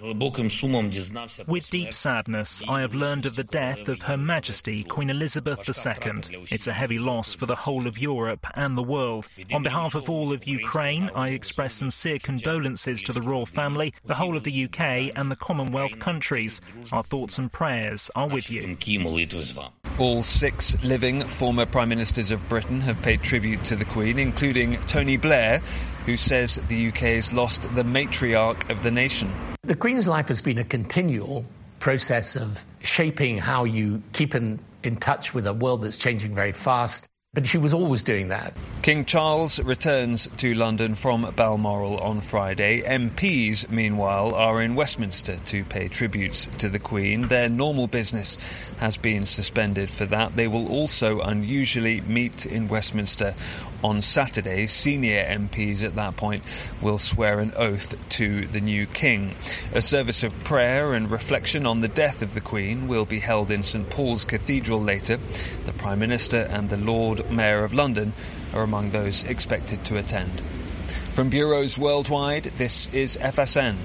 [0.00, 6.46] With deep sadness, I have learned of the death of Her Majesty Queen Elizabeth II.
[6.50, 9.26] It's a heavy loss for the whole of Europe and the world.
[9.52, 14.14] On behalf of all of Ukraine, I express sincere condolences to the royal family, the
[14.14, 16.60] whole of the UK, and the Commonwealth countries.
[16.92, 18.76] Our thoughts and prayers are with you.
[19.98, 24.78] All six living former Prime Ministers of Britain have paid tribute to the Queen, including
[24.86, 25.58] Tony Blair,
[26.06, 29.30] who says the UK has lost the matriarch of the nation.
[29.68, 31.44] The Queen's life has been a continual
[31.78, 36.52] process of shaping how you keep in, in touch with a world that's changing very
[36.52, 37.06] fast.
[37.34, 38.56] But she was always doing that.
[38.80, 42.80] King Charles returns to London from Balmoral on Friday.
[42.80, 47.28] MPs, meanwhile, are in Westminster to pay tributes to the Queen.
[47.28, 48.38] Their normal business
[48.78, 50.34] has been suspended for that.
[50.34, 53.34] They will also unusually meet in Westminster
[53.82, 56.42] on Saturday, senior MPs at that point
[56.82, 59.34] will swear an oath to the new king.
[59.74, 63.50] A service of prayer and reflection on the death of the Queen will be held
[63.50, 65.16] in St Paul's Cathedral later.
[65.64, 68.12] The Prime Minister and the Lord Mayor of London
[68.54, 70.40] are among those expected to attend.
[71.12, 73.76] From bureaus worldwide, this is FSN.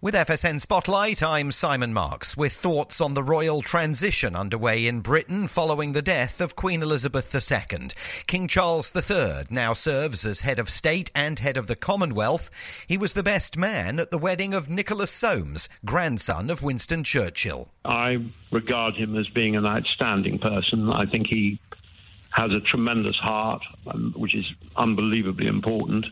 [0.00, 5.48] With FSN Spotlight, I'm Simon Marks with thoughts on the royal transition underway in Britain
[5.48, 7.88] following the death of Queen Elizabeth II.
[8.28, 12.48] King Charles III now serves as head of state and head of the Commonwealth.
[12.86, 17.66] He was the best man at the wedding of Nicholas Soames, grandson of Winston Churchill.
[17.84, 18.18] I
[18.52, 20.90] regard him as being an outstanding person.
[20.90, 21.58] I think he
[22.30, 24.46] has a tremendous heart, um, which is
[24.76, 26.06] unbelievably important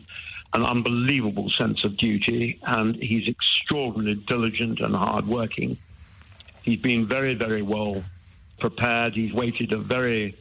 [0.57, 5.77] an unbelievable sense of duty, and he's extraordinarily diligent and hardworking.
[6.63, 8.03] He's been very, very well
[8.59, 9.13] prepared.
[9.13, 10.35] He's waited a very,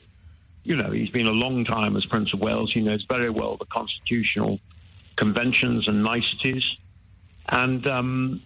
[0.64, 2.72] you know, he's been a long time as Prince of Wales.
[2.72, 4.58] He knows very well the constitutional
[5.16, 6.64] conventions and niceties,
[7.48, 8.42] and um,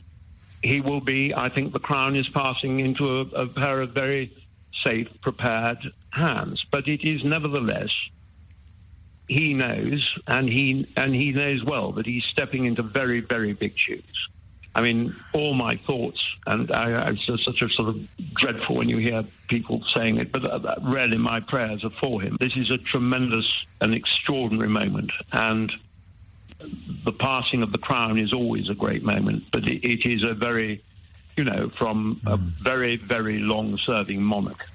[0.62, 1.33] he will be.
[1.33, 4.37] I think the crown is passing into a, a pair of very
[4.83, 5.79] safe, prepared
[6.11, 6.64] hands.
[6.73, 7.91] But it is nevertheless
[9.31, 13.74] he knows, and he and he knows well that he's stepping into very, very big
[13.78, 14.28] shoes.
[14.74, 18.99] I mean, all my thoughts, and I, it's such a sort of dreadful when you
[18.99, 22.39] hear people saying it, but uh, really my prayers are for him.
[22.41, 23.47] This is a tremendous
[23.81, 25.72] and extraordinary moment, and
[27.05, 30.35] the passing of the crown is always a great moment, but it, it is a
[30.35, 30.83] very,
[31.37, 32.49] you know, from a hmm.
[32.64, 34.66] very, very long-serving monarch.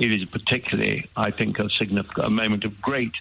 [0.00, 3.14] It is particularly, I think, a significant, a moment of great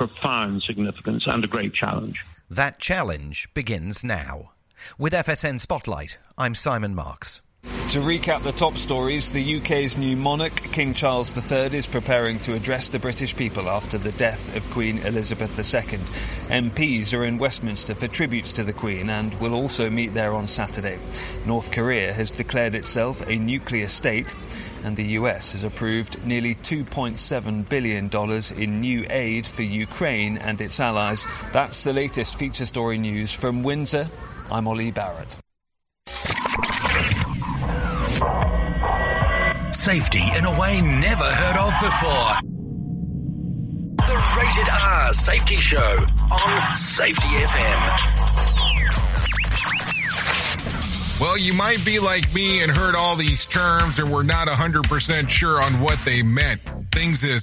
[0.00, 2.24] profound significance and a great challenge.
[2.48, 4.52] That challenge begins now.
[4.96, 7.42] With FSN Spotlight, I'm Simon Marks.
[7.90, 12.54] To recap the top stories, the UK's new monarch, King Charles III, is preparing to
[12.54, 15.98] address the British people after the death of Queen Elizabeth II.
[16.48, 20.46] MPs are in Westminster for tributes to the Queen and will also meet there on
[20.46, 20.98] Saturday.
[21.44, 24.34] North Korea has declared itself a nuclear state,
[24.84, 28.10] and the US has approved nearly $2.7 billion
[28.60, 31.26] in new aid for Ukraine and its allies.
[31.52, 34.08] That's the latest feature story news from Windsor.
[34.50, 35.36] I'm Ollie Barrett.
[39.72, 42.50] Safety in a way never heard of before.
[43.96, 45.96] The Rated R Safety Show
[46.30, 48.49] on Safety FM.
[51.20, 55.28] Well, you might be like me and heard all these terms and were not 100%
[55.28, 56.62] sure on what they meant.
[56.92, 57.42] Things as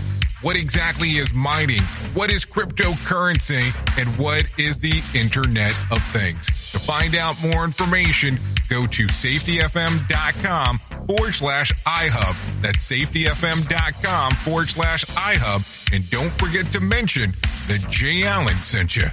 [0.41, 1.81] what exactly is mining?
[2.13, 3.61] What is cryptocurrency?
[3.99, 6.47] And what is the Internet of Things?
[6.71, 8.35] To find out more information,
[8.67, 12.61] go to safetyfm.com forward slash iHub.
[12.61, 15.93] That's safetyfm.com forward slash iHub.
[15.93, 17.31] And don't forget to mention
[17.67, 19.07] that Jay Allen sent you.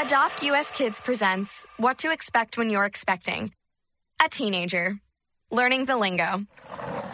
[0.00, 3.52] Adopt US Kids presents What to Expect When You're Expecting.
[4.24, 5.00] A teenager.
[5.50, 6.46] Learning the lingo.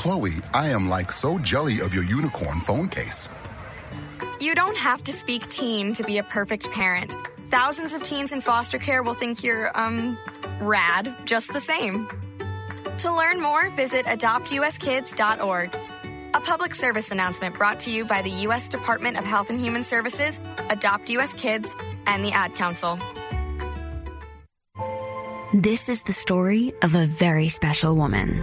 [0.00, 3.28] Chloe, I am like so jelly of your unicorn phone case.
[4.40, 7.12] You don't have to speak teen to be a perfect parent.
[7.48, 10.16] Thousands of teens in foster care will think you're, um,
[10.62, 12.08] rad just the same.
[12.96, 15.76] To learn more, visit adoptuskids.org.
[16.32, 18.70] A public service announcement brought to you by the U.S.
[18.70, 20.40] Department of Health and Human Services,
[20.70, 21.34] Adopt U.S.
[21.34, 21.76] Kids,
[22.06, 22.98] and the Ad Council.
[25.52, 28.42] This is the story of a very special woman.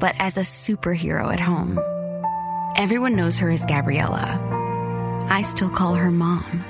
[0.00, 1.78] but as a superhero at home.
[2.76, 4.38] Everyone knows her as Gabriella.
[5.28, 6.64] I still call her mom.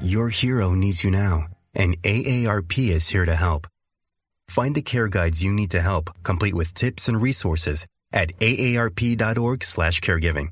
[0.00, 3.66] Your hero needs you now, and AARP is here to help.
[4.48, 10.48] Find the care guides you need to help, complete with tips and resources at aarp.org/caregiving.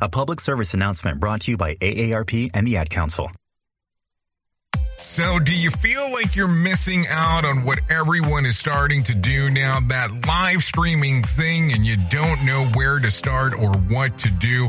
[0.00, 3.30] A public service announcement brought to you by AARP and the Ad Council.
[5.00, 9.48] So, do you feel like you're missing out on what everyone is starting to do
[9.48, 9.78] now?
[9.88, 14.68] That live streaming thing, and you don't know where to start or what to do?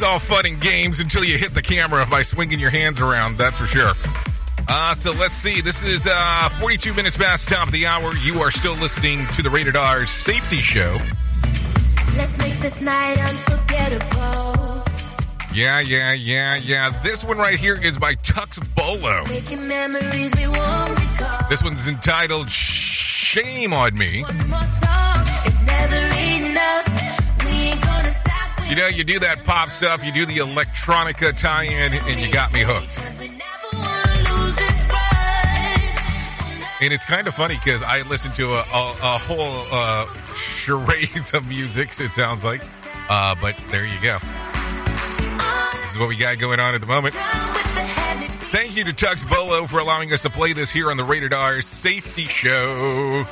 [0.04, 3.58] All fun and games until you hit the camera by swinging your hands around, that's
[3.58, 3.92] for sure.
[4.68, 5.60] Uh, so let's see.
[5.60, 8.14] This is uh, 42 minutes past top of the hour.
[8.16, 10.98] You are still listening to the Rated R Safety Show.
[12.16, 14.84] Let's make this night unforgettable.
[15.52, 16.90] Yeah, yeah, yeah, yeah.
[17.02, 19.24] This one right here is by Tux Bolo.
[19.28, 21.48] Making memories we won't recall.
[21.48, 24.22] This one's entitled Shame on Me.
[24.22, 26.93] One more song is never enough.
[28.74, 32.28] You know, you do that pop stuff, you do the electronica tie in, and you
[32.32, 32.98] got me hooked.
[36.82, 41.34] And it's kind of funny because I listen to a, a, a whole uh, charades
[41.34, 42.62] of music, it sounds like.
[43.08, 44.18] Uh, but there you go.
[45.80, 47.14] This is what we got going on at the moment.
[47.14, 51.32] Thank you to Tux Bolo for allowing us to play this here on the Rated
[51.32, 53.22] R Safety Show.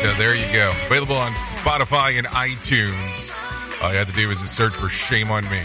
[0.00, 0.70] So there you go.
[0.86, 3.36] Available on Spotify and iTunes.
[3.82, 5.60] All you have to do is just search for Shame on Me.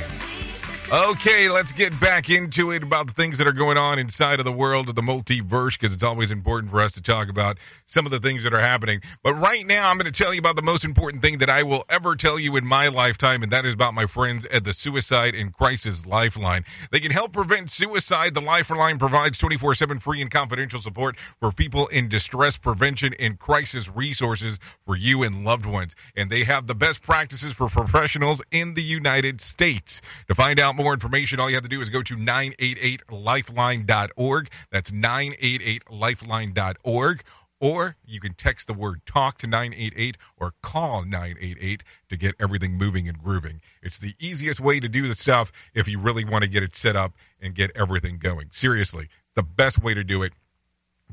[0.91, 4.43] Okay, let's get back into it about the things that are going on inside of
[4.43, 7.57] the world of the multiverse because it's always important for us to talk about
[7.87, 9.01] some of the things that are happening.
[9.23, 11.63] But right now, I'm going to tell you about the most important thing that I
[11.63, 14.73] will ever tell you in my lifetime, and that is about my friends at the
[14.73, 16.63] Suicide and Crisis Lifeline.
[16.91, 18.35] They can help prevent suicide.
[18.35, 23.39] The Lifeline provides 24 7 free and confidential support for people in distress prevention and
[23.39, 25.95] crisis resources for you and loved ones.
[26.15, 30.01] And they have the best practices for professionals in the United States.
[30.27, 34.49] To find out more information, all you have to do is go to 988lifeline.org.
[34.71, 37.23] That's 988lifeline.org.
[37.59, 42.77] Or you can text the word talk to 988 or call 988 to get everything
[42.77, 43.61] moving and grooving.
[43.81, 46.75] It's the easiest way to do the stuff if you really want to get it
[46.75, 48.49] set up and get everything going.
[48.51, 50.33] Seriously, the best way to do it,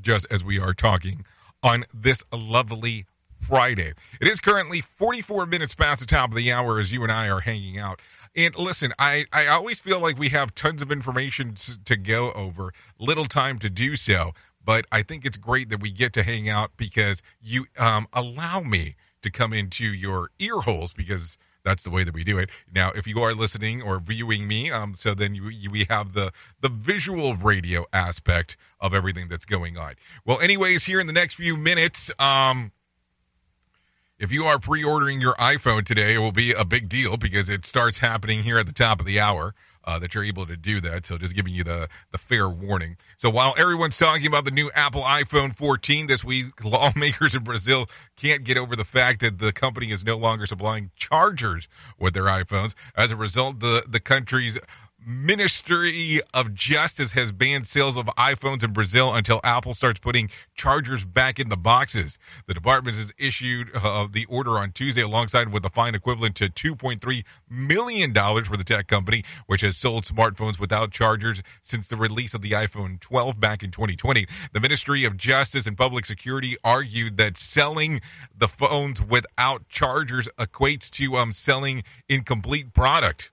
[0.01, 1.25] just as we are talking
[1.63, 3.07] on this lovely
[3.41, 3.93] Friday.
[4.21, 7.29] It is currently 44 minutes past the top of the hour as you and I
[7.29, 8.01] are hanging out.
[8.37, 11.55] And listen, I, I always feel like we have tons of information
[11.85, 14.33] to go over, little time to do so.
[14.65, 18.61] But I think it's great that we get to hang out because you um, allow
[18.61, 22.51] me to come into your ear holes because that's the way that we do it.
[22.73, 26.13] Now, if you are listening or viewing me, um, so then you, you, we have
[26.13, 29.95] the the visual radio aspect of everything that's going on.
[30.25, 32.73] Well, anyways, here in the next few minutes, um,
[34.21, 37.67] if you are pre-ordering your iPhone today, it will be a big deal because it
[37.67, 39.55] starts happening here at the top of the hour.
[39.85, 41.07] uh, that you're able to do that.
[41.07, 42.97] So just giving you the the fair warning.
[43.17, 47.87] So while everyone's talking about the new Apple iPhone 14 this week, lawmakers in Brazil
[48.17, 51.69] can't get over the fact that the company is no longer supplying chargers
[51.99, 52.75] with their iPhones.
[52.97, 54.59] As a result, the the country's
[55.07, 61.07] Ministry of Justice has banned sales of iPhones in Brazil until Apple starts putting chargers
[61.07, 62.19] back in the boxes.
[62.47, 66.51] The department has issued uh, the order on Tuesday alongside with a fine equivalent to
[66.51, 71.97] 2.3 million dollars for the tech company, which has sold smartphones without chargers since the
[71.97, 74.27] release of the iPhone 12 back in 2020.
[74.53, 78.01] The Ministry of Justice and Public Security argued that selling
[78.37, 83.33] the phones without chargers equates to um, selling incomplete product.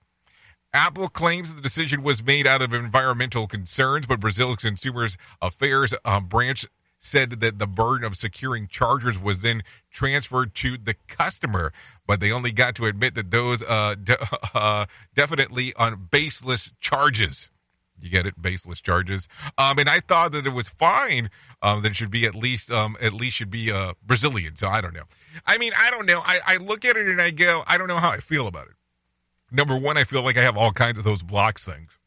[0.74, 6.24] Apple claims the decision was made out of environmental concerns, but Brazil's Consumers Affairs um,
[6.24, 6.66] branch
[6.98, 11.72] said that the burden of securing chargers was then transferred to the customer,
[12.06, 14.18] but they only got to admit that those uh, de-
[14.54, 17.50] uh, definitely on baseless charges.
[18.00, 19.26] You get it, baseless charges.
[19.56, 21.30] Um, and I thought that it was fine.
[21.62, 24.54] Um, that it should be at least, um, at least should be uh, Brazilian.
[24.54, 25.02] So I don't know.
[25.46, 26.22] I mean, I don't know.
[26.24, 28.68] I, I look at it and I go, I don't know how I feel about
[28.68, 28.74] it.
[29.50, 31.98] Number one, I feel like I have all kinds of those blocks things.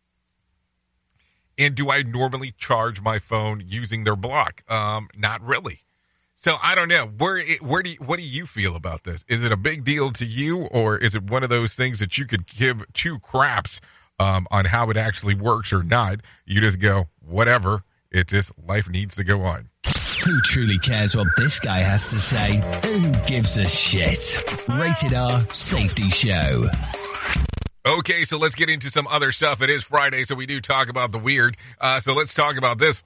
[1.58, 4.64] And do I normally charge my phone using their block?
[4.70, 5.82] Um, not really.
[6.36, 7.06] So I don't know.
[7.06, 9.24] Where where do you, what do you feel about this?
[9.28, 12.18] Is it a big deal to you, or is it one of those things that
[12.18, 13.80] you could give two craps
[14.20, 16.22] um, on how it actually works or not?
[16.46, 17.84] You just go whatever.
[18.12, 19.70] It just life needs to go on.
[20.26, 22.56] Who truly cares what this guy has to say?
[22.88, 24.44] Who gives a shit?
[24.70, 26.64] Rated R Safety Show.
[27.86, 29.62] Okay, so let's get into some other stuff.
[29.62, 31.58] It is Friday, so we do talk about the weird.
[31.80, 33.02] Uh, so let's talk about this.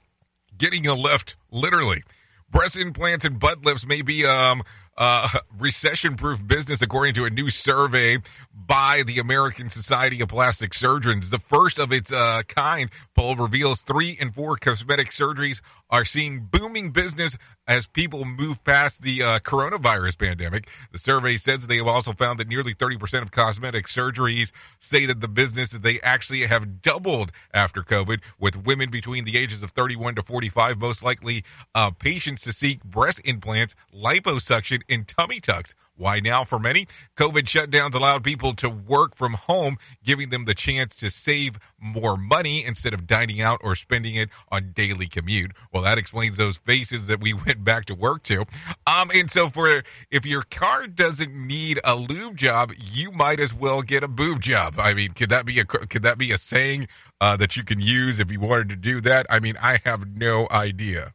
[0.58, 2.04] Getting a lift, literally.
[2.52, 4.64] Breast implants and butt lifts may be um,
[4.98, 5.28] uh,
[5.58, 8.18] recession proof business, according to a new survey
[8.54, 11.30] by the American Society of Plastic Surgeons.
[11.30, 16.48] The first of its uh, kind poll reveals three and four cosmetic surgeries are seeing
[16.52, 17.38] booming business
[17.68, 20.70] as people move past the uh, coronavirus pandemic.
[20.92, 25.22] The survey says they have also found that nearly 30% of cosmetic surgeries say that
[25.22, 29.72] the business that they actually have doubled after COVID, with women between the ages of
[29.72, 31.44] 31 to 45 most likely
[31.74, 35.76] uh, patients to seek breast implants, liposuction, and tummy tucks.
[35.98, 36.88] Why now for many?
[37.16, 42.18] COVID shutdowns allowed people to work from home, giving them the chance to save more
[42.18, 45.54] money instead of dining out or spending it on daily commute.
[45.72, 48.42] Well, that explains those faces that we went back to work to.
[48.86, 53.54] Um, and so for if your car doesn't need a lube job, you might as
[53.54, 54.76] well get a boob job.
[54.78, 56.88] I mean, could that be a could that be a saying
[57.22, 59.26] uh, that you can use if you wanted to do that?
[59.30, 61.14] I mean, I have no idea.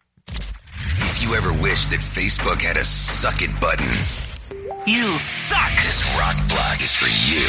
[1.20, 3.86] You ever wish that Facebook had a suck it button,
[4.86, 5.70] you suck.
[5.76, 7.46] This rock block is for you.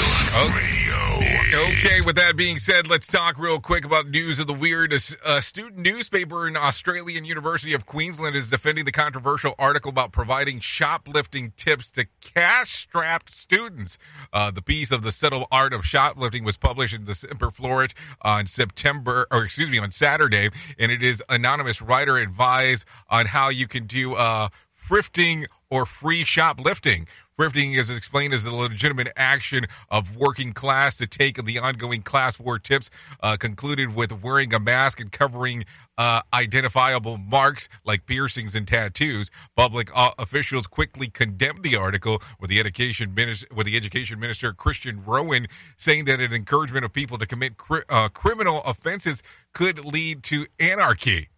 [1.53, 4.93] Okay, with that being said, let's talk real quick about news of the weird.
[4.93, 10.11] A uh, student newspaper in Australian University of Queensland is defending the controversial article about
[10.11, 13.97] providing shoplifting tips to cash-strapped students.
[14.34, 17.93] Uh, the piece of the subtle art of shoplifting was published in the Semper Floreat
[18.21, 23.49] on September, or excuse me, on Saturday, and it is anonymous writer advise on how
[23.49, 24.49] you can do uh,
[24.82, 27.07] thrifting or free shoplifting.
[27.41, 32.39] Thrifting is explained as a legitimate action of working class to take the ongoing class
[32.39, 35.63] war tips, uh, concluded with wearing a mask and covering
[35.97, 39.31] uh, identifiable marks like piercings and tattoos.
[39.55, 44.53] Public uh, officials quickly condemned the article, with the education minister, with the education minister
[44.53, 49.83] Christian Rowan saying that an encouragement of people to commit cri- uh, criminal offenses could
[49.83, 51.29] lead to anarchy.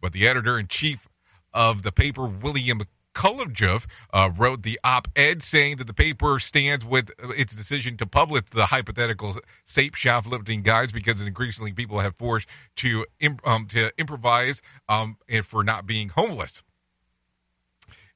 [0.00, 1.06] But the editor in chief
[1.54, 2.80] of the paper, William
[3.14, 8.44] Kulovjev uh, wrote the op-ed saying that the paper stands with its decision to publish
[8.50, 14.62] the hypothetical safe shoplifting guides because increasingly people have forced to imp- um, to improvise
[14.88, 16.62] um, and for not being homeless.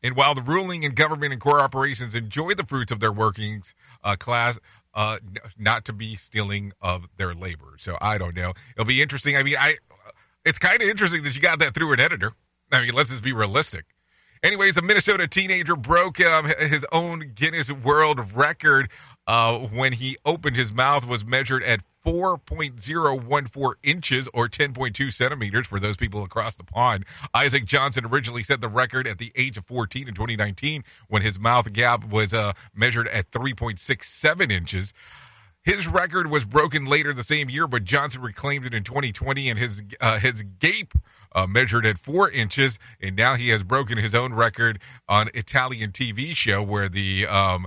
[0.02, 3.74] And while the ruling and government and corporations enjoy the fruits of their workings
[4.04, 4.58] uh, class,
[4.94, 7.74] uh, n- not to be stealing of their labor.
[7.78, 8.52] So I don't know.
[8.74, 9.36] It'll be interesting.
[9.36, 9.76] I mean, I
[10.44, 12.32] it's kind of interesting that you got that through an editor.
[12.72, 13.84] I mean, let's just be realistic.
[14.46, 18.88] Anyways, a Minnesota teenager broke um, his own Guinness World Record
[19.26, 25.80] uh, when he opened his mouth was measured at 4.014 inches or 10.2 centimeters for
[25.80, 27.06] those people across the pond.
[27.34, 31.40] Isaac Johnson originally set the record at the age of 14 in 2019 when his
[31.40, 34.94] mouth gap was uh, measured at 3.67 inches.
[35.64, 39.58] His record was broken later the same year, but Johnson reclaimed it in 2020, and
[39.58, 40.94] his uh, his gape
[41.36, 45.92] uh, measured at four inches, and now he has broken his own record on Italian
[45.92, 47.66] TV show where the um,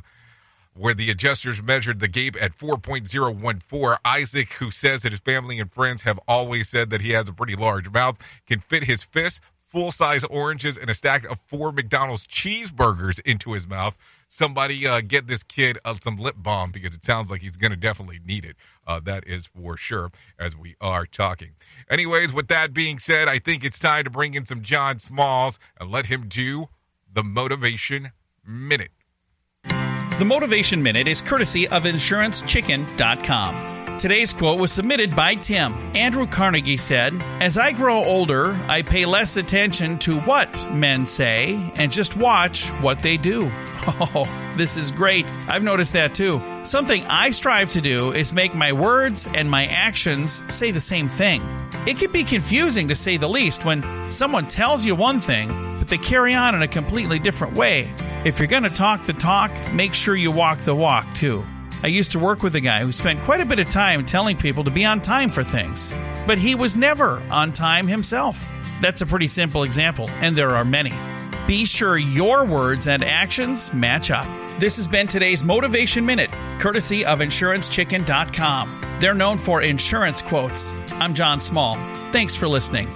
[0.73, 3.97] where the adjusters measured the gape at 4.014.
[4.05, 7.33] Isaac, who says that his family and friends have always said that he has a
[7.33, 8.17] pretty large mouth,
[8.47, 13.53] can fit his fist, full size oranges, and a stack of four McDonald's cheeseburgers into
[13.53, 13.97] his mouth.
[14.31, 17.71] Somebody uh, get this kid uh, some lip balm because it sounds like he's going
[17.71, 18.55] to definitely need it.
[18.85, 21.53] Uh, that is for sure as we are talking.
[21.89, 25.57] Anyways, with that being said, I think it's time to bring in some John Smalls
[25.79, 26.69] and let him do
[27.11, 28.11] the Motivation
[28.45, 28.91] Minute.
[29.63, 33.78] The Motivation Minute is courtesy of InsuranceChicken.com.
[33.99, 35.73] Today's quote was submitted by Tim.
[35.93, 41.73] Andrew Carnegie said, As I grow older, I pay less attention to what men say
[41.75, 43.51] and just watch what they do.
[44.01, 45.25] Oh, this is great.
[45.47, 46.41] I've noticed that too.
[46.63, 51.07] Something I strive to do is make my words and my actions say the same
[51.07, 51.41] thing.
[51.87, 55.47] It can be confusing to say the least when someone tells you one thing,
[55.79, 57.89] but they carry on in a completely different way.
[58.25, 61.43] If you're going to talk the talk, make sure you walk the walk too.
[61.81, 64.35] I used to work with a guy who spent quite a bit of time telling
[64.35, 65.95] people to be on time for things,
[66.27, 68.45] but he was never on time himself.
[68.81, 70.91] That's a pretty simple example, and there are many.
[71.47, 74.25] Be sure your words and actions match up.
[74.59, 78.97] This has been today's Motivation Minute, courtesy of InsuranceChicken.com.
[78.99, 80.73] They're known for insurance quotes.
[80.93, 81.75] I'm John Small.
[82.11, 82.89] Thanks for listening.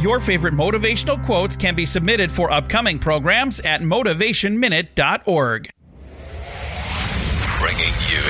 [0.00, 5.70] Your favorite motivational quotes can be submitted for upcoming programs at motivationminute.org.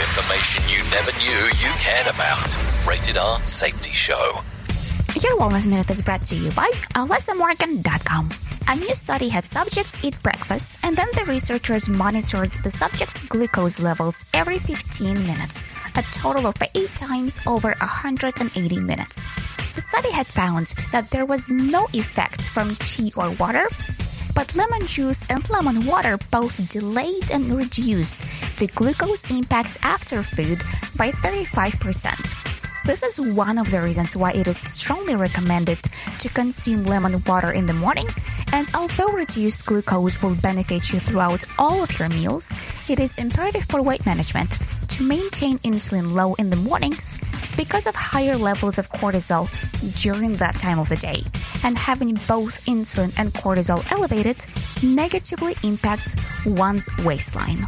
[0.08, 2.56] Information you never knew you cared about.
[2.88, 4.40] Rated R Safety Show.
[5.20, 8.30] Your Wellness Minute is brought to you by AlessaMorgan.com.
[8.68, 13.80] A new study had subjects eat breakfast, and then the researchers monitored the subjects' glucose
[13.80, 19.24] levels every 15 minutes, a total of eight times over 180 minutes.
[19.74, 23.68] The study had found that there was no effect from tea or water,
[24.38, 28.20] but lemon juice and lemon water both delayed and reduced
[28.60, 30.58] the glucose impact after food
[30.96, 32.67] by 35%.
[32.88, 35.78] This is one of the reasons why it is strongly recommended
[36.20, 38.06] to consume lemon water in the morning.
[38.54, 42.50] And although reduced glucose will benefit you throughout all of your meals,
[42.88, 44.52] it is imperative for weight management
[44.88, 47.20] to maintain insulin low in the mornings
[47.58, 49.44] because of higher levels of cortisol
[50.00, 51.20] during that time of the day.
[51.64, 54.42] And having both insulin and cortisol elevated
[54.82, 56.16] negatively impacts
[56.46, 57.66] one's waistline.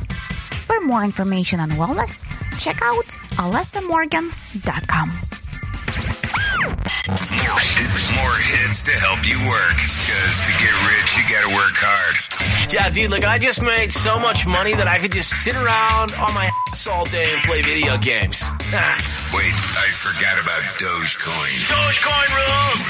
[0.71, 2.23] For more information on wellness,
[2.63, 3.07] check out
[3.43, 5.09] alessamorgan.com.
[7.11, 7.59] More,
[8.15, 9.75] more hits to help you work.
[9.75, 12.15] Because to get rich, you gotta work hard.
[12.71, 16.15] Yeah, dude, like I just made so much money that I could just sit around
[16.23, 18.47] on my ass all day and play video games.
[19.35, 21.67] Wait, I forgot about Dogecoin.
[21.67, 22.87] Dogecoin rules!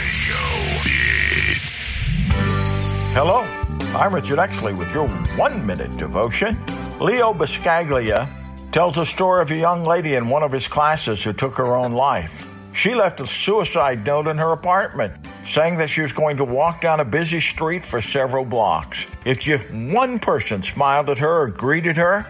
[3.17, 3.49] Hello,
[3.93, 6.57] I'm Richard Exley with your one minute devotion.
[7.01, 8.29] Leo Buscaglia
[8.71, 11.75] tells a story of a young lady in one of his classes who took her
[11.75, 12.73] own life.
[12.73, 15.15] She left a suicide note in her apartment
[15.45, 19.09] saying that she was going to walk down a busy street for several blocks.
[19.25, 22.25] If just one person smiled at her or greeted her,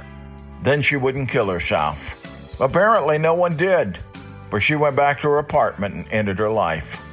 [0.62, 2.58] then she wouldn't kill herself.
[2.58, 3.98] Apparently, no one did,
[4.50, 7.06] but she went back to her apartment and ended her life.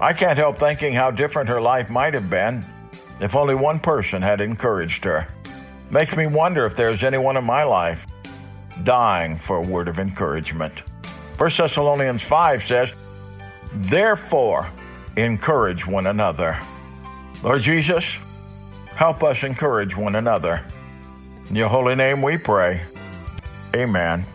[0.00, 2.64] I can't help thinking how different her life might have been
[3.22, 5.28] if only one person had encouraged her.
[5.90, 8.06] Makes me wonder if there's anyone in my life
[8.82, 10.80] dying for a word of encouragement.
[11.38, 12.92] 1 Thessalonians 5 says,
[13.72, 14.68] Therefore,
[15.16, 16.58] encourage one another.
[17.44, 18.18] Lord Jesus,
[18.96, 20.64] help us encourage one another.
[21.48, 22.80] In your holy name we pray.
[23.76, 24.26] Amen.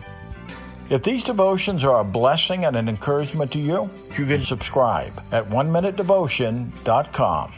[0.88, 5.46] If these devotions are a blessing and an encouragement to you, you can subscribe at
[5.46, 7.52] one minute oneminutedevotion.com.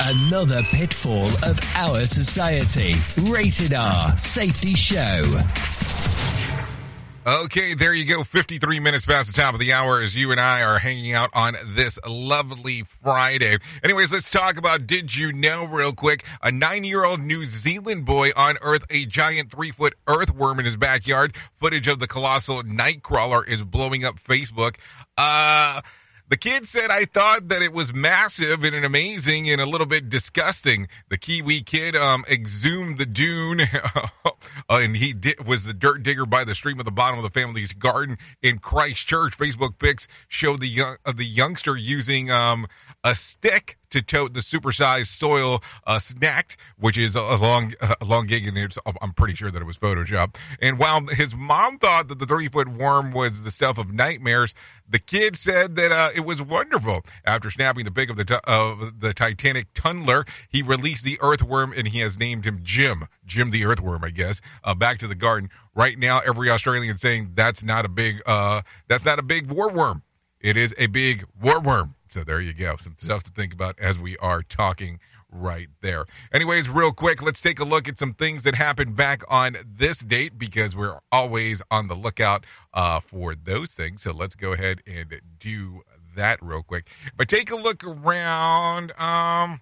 [0.00, 2.94] Another pitfall of our society.
[3.30, 5.24] Rated R Safety Show.
[7.26, 8.24] Okay, there you go.
[8.24, 11.30] 53 minutes past the top of the hour as you and I are hanging out
[11.34, 13.58] on this lovely Friday.
[13.84, 16.24] Anyways, let's talk about Did You Know real quick.
[16.42, 20.76] A nine year old New Zealand boy unearthed a giant three foot earthworm in his
[20.76, 21.36] backyard.
[21.52, 24.76] Footage of the colossal nightcrawler is blowing up Facebook.
[25.16, 25.82] Uh,
[26.30, 30.08] the kid said, I thought that it was massive and amazing and a little bit
[30.08, 30.86] disgusting.
[31.08, 33.62] The Kiwi kid um, exhumed the dune
[34.70, 35.12] and he
[35.44, 38.58] was the dirt digger by the stream at the bottom of the family's garden in
[38.58, 39.36] Christchurch.
[39.36, 42.68] Facebook pics show the young, uh, the youngster using um,
[43.02, 48.26] a stick to tote the supersized soil uh, snack, which is a long, a long
[48.26, 48.72] gig, and
[49.02, 50.36] I'm pretty sure that it was Photoshop.
[50.60, 54.54] And while his mom thought that the three foot worm was the stuff of nightmares,
[54.88, 57.00] the kid said that uh, it was wonderful.
[57.24, 61.72] After snapping the pic of the ti- of the Titanic tunneler, he released the earthworm,
[61.76, 64.40] and he has named him Jim, Jim the earthworm, I guess.
[64.62, 65.50] Uh, back to the garden.
[65.74, 69.72] Right now, every Australian saying that's not a big, uh, that's not a big war
[69.72, 70.02] worm.
[70.40, 71.96] It is a big war worm.
[72.12, 72.76] So there you go.
[72.76, 74.98] Some stuff to think about as we are talking
[75.30, 76.04] right there.
[76.32, 80.00] Anyways, real quick, let's take a look at some things that happened back on this
[80.00, 82.44] date because we're always on the lookout
[82.74, 84.02] uh, for those things.
[84.02, 85.82] So let's go ahead and do
[86.16, 86.88] that real quick.
[87.16, 88.92] But take a look around.
[88.98, 89.60] Um,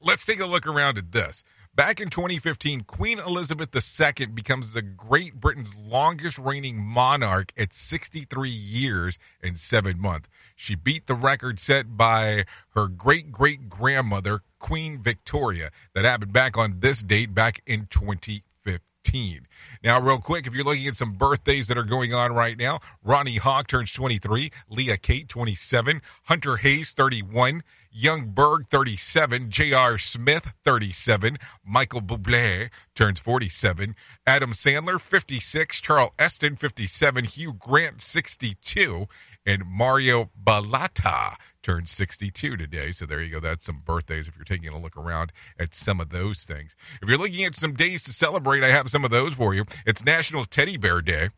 [0.00, 1.44] let's take a look around at this.
[1.76, 8.48] Back in 2015, Queen Elizabeth II becomes the Great Britain's longest reigning monarch at 63
[8.48, 10.28] years and seven months.
[10.54, 12.44] She beat the record set by
[12.76, 19.48] her great great grandmother, Queen Victoria, that happened back on this date back in 2015.
[19.82, 22.78] Now, real quick, if you're looking at some birthdays that are going on right now,
[23.02, 27.64] Ronnie Hawk turns 23, Leah Kate 27, Hunter Hayes 31,
[27.96, 29.98] Young Berg 37, J.R.
[29.98, 33.94] Smith 37, Michael Bublé turns 47,
[34.26, 39.06] Adam Sandler 56, Charles Esten 57, Hugh Grant 62,
[39.46, 42.90] and Mario Balata turned 62 today.
[42.90, 43.38] So there you go.
[43.38, 46.74] That's some birthdays if you're taking a look around at some of those things.
[47.00, 49.66] If you're looking at some days to celebrate, I have some of those for you.
[49.86, 51.28] It's National Teddy Bear Day,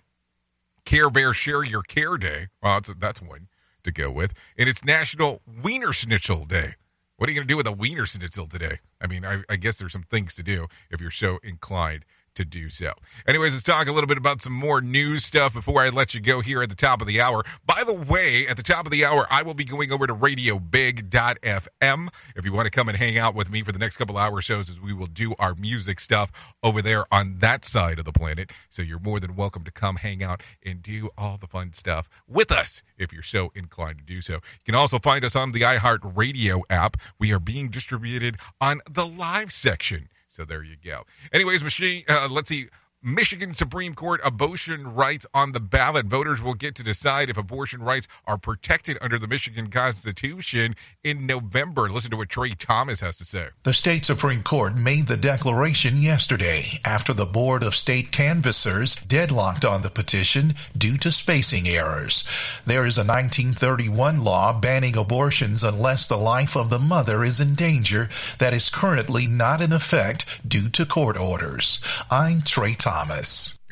[0.86, 2.46] Care Bear Share Your Care Day.
[2.62, 3.48] Well, that's, that's one
[3.87, 4.34] to go with.
[4.59, 6.74] And it's National Wiener Schnitzel Day.
[7.16, 8.80] What are you going to do with a Wiener Schnitzel today?
[9.01, 12.05] I mean, I, I guess there's some things to do if you're so inclined
[12.37, 12.93] to do so.
[13.26, 16.20] Anyways, let's talk a little bit about some more news stuff before I let you
[16.20, 17.43] go here at the top of the hour.
[17.66, 20.14] By the way, at the top of the hour, I will be going over to
[20.14, 24.16] radiobig.fm if you want to come and hang out with me for the next couple
[24.16, 28.05] hour shows as we will do our music stuff over there on that side of
[28.05, 28.51] the planet.
[28.70, 32.09] So you're more than welcome to come hang out and do all the fun stuff
[32.28, 34.34] with us if you're so inclined to do so.
[34.34, 36.97] You can also find us on the iHeart Radio app.
[37.18, 40.09] We are being distributed on the live section.
[40.37, 41.05] So there you go.
[41.32, 42.05] Anyways, machine.
[42.07, 42.68] Uh, let's see.
[43.09, 46.07] Michigan Supreme Court abortion rights on the ballot.
[46.07, 51.24] Voters will get to decide if abortion rights are protected under the Michigan Constitution in
[51.24, 51.88] November.
[51.88, 53.50] Listen to what Trey Thomas has to say.
[53.62, 59.64] The state Supreme Court made the declaration yesterday after the Board of State Canvassers deadlocked
[59.64, 62.28] on the petition due to spacing errors.
[62.66, 67.54] There is a 1931 law banning abortions unless the life of the mother is in
[67.54, 68.09] danger
[68.40, 71.78] that is currently not in effect due to court orders.
[72.11, 72.95] I'm Trey Thomas.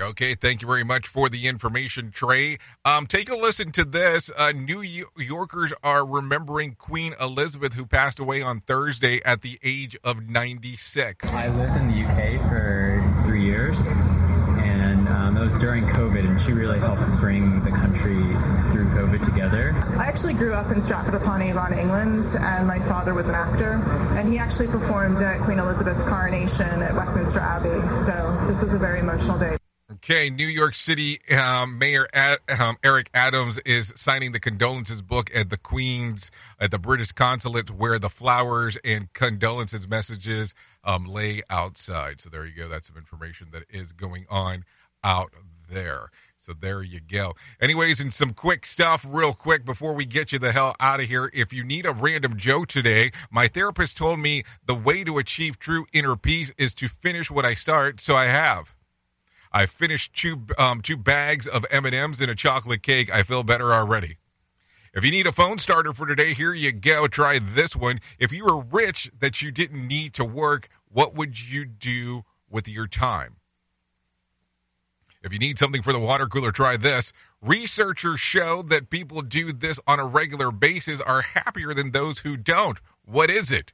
[0.01, 2.59] Okay, thank you very much for the information, Trey.
[2.85, 4.31] Um, take a listen to this.
[4.37, 4.83] Uh, New
[5.17, 11.33] Yorkers are remembering Queen Elizabeth, who passed away on Thursday at the age of 96.
[11.33, 13.79] I lived in the UK for three years,
[14.59, 18.17] and um, it was during COVID, and she really helped bring the country
[18.73, 19.73] through COVID together.
[19.97, 23.83] I actually grew up in Stratford upon Avon, England, and my father was an actor,
[24.17, 27.81] and he actually performed at Queen Elizabeth's coronation at Westminster Abbey.
[28.07, 29.57] So this was a very emotional day.
[29.95, 35.35] Okay, New York City um, Mayor Ad, um, Eric Adams is signing the condolences book
[35.35, 40.55] at the Queen's at the British consulate, where the flowers and condolences messages
[40.85, 42.21] um, lay outside.
[42.21, 42.69] So there you go.
[42.69, 44.65] That's some information that is going on
[45.03, 45.33] out
[45.69, 46.11] there.
[46.45, 47.33] So there you go.
[47.59, 51.07] Anyways, and some quick stuff, real quick, before we get you the hell out of
[51.07, 51.31] here.
[51.33, 55.59] If you need a random joke today, my therapist told me the way to achieve
[55.59, 57.99] true inner peace is to finish what I start.
[57.99, 58.75] So I have.
[59.53, 63.11] I finished two um, two bags of M and M's and a chocolate cake.
[63.11, 64.19] I feel better already.
[64.93, 67.07] If you need a phone starter for today, here you go.
[67.07, 68.01] Try this one.
[68.19, 72.69] If you were rich that you didn't need to work, what would you do with
[72.69, 73.37] your time?
[75.25, 77.11] If you need something for the water cooler, try this.
[77.41, 82.37] Researchers show that people do this on a regular basis are happier than those who
[82.37, 82.79] don't.
[83.07, 83.73] What is it?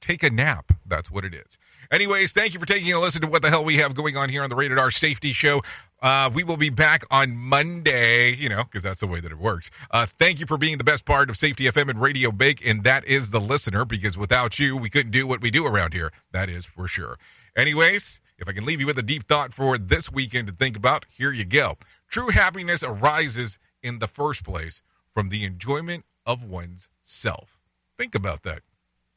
[0.00, 0.70] Take a nap.
[0.86, 1.58] That's what it is.
[1.90, 4.28] Anyways, thank you for taking a listen to what the hell we have going on
[4.28, 5.62] here on the Rated R Safety Show.
[6.00, 9.38] Uh, we will be back on Monday, you know, because that's the way that it
[9.38, 9.70] works.
[9.90, 12.84] Uh, thank you for being the best part of Safety FM and Radio Big, and
[12.84, 16.12] that is the listener, because without you, we couldn't do what we do around here.
[16.30, 17.18] That is for sure.
[17.56, 20.76] Anyways, if I can leave you with a deep thought for this weekend to think
[20.76, 21.76] about, here you go.
[22.08, 24.82] True happiness arises in the first place
[25.12, 27.60] from the enjoyment of one's self.
[27.96, 28.60] Think about that.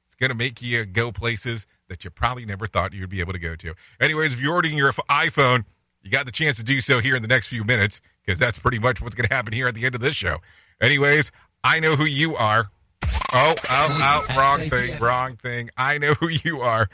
[0.05, 3.33] It's going to make you go places that you probably never thought you'd be able
[3.33, 3.73] to go to.
[3.99, 5.63] Anyways, if you're ordering your iPhone,
[6.01, 8.59] you got the chance to do so here in the next few minutes because that's
[8.59, 10.37] pretty much what's going to happen here at the end of this show.
[10.81, 11.31] Anyways,
[11.63, 12.69] I know who you are.
[13.33, 15.69] Oh, oh, oh, wrong thing, wrong thing.
[15.75, 16.89] I know who you are.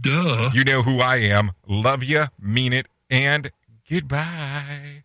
[0.00, 0.50] Duh.
[0.52, 1.52] You know who I am.
[1.66, 3.50] Love you, mean it, and
[3.88, 5.04] goodbye.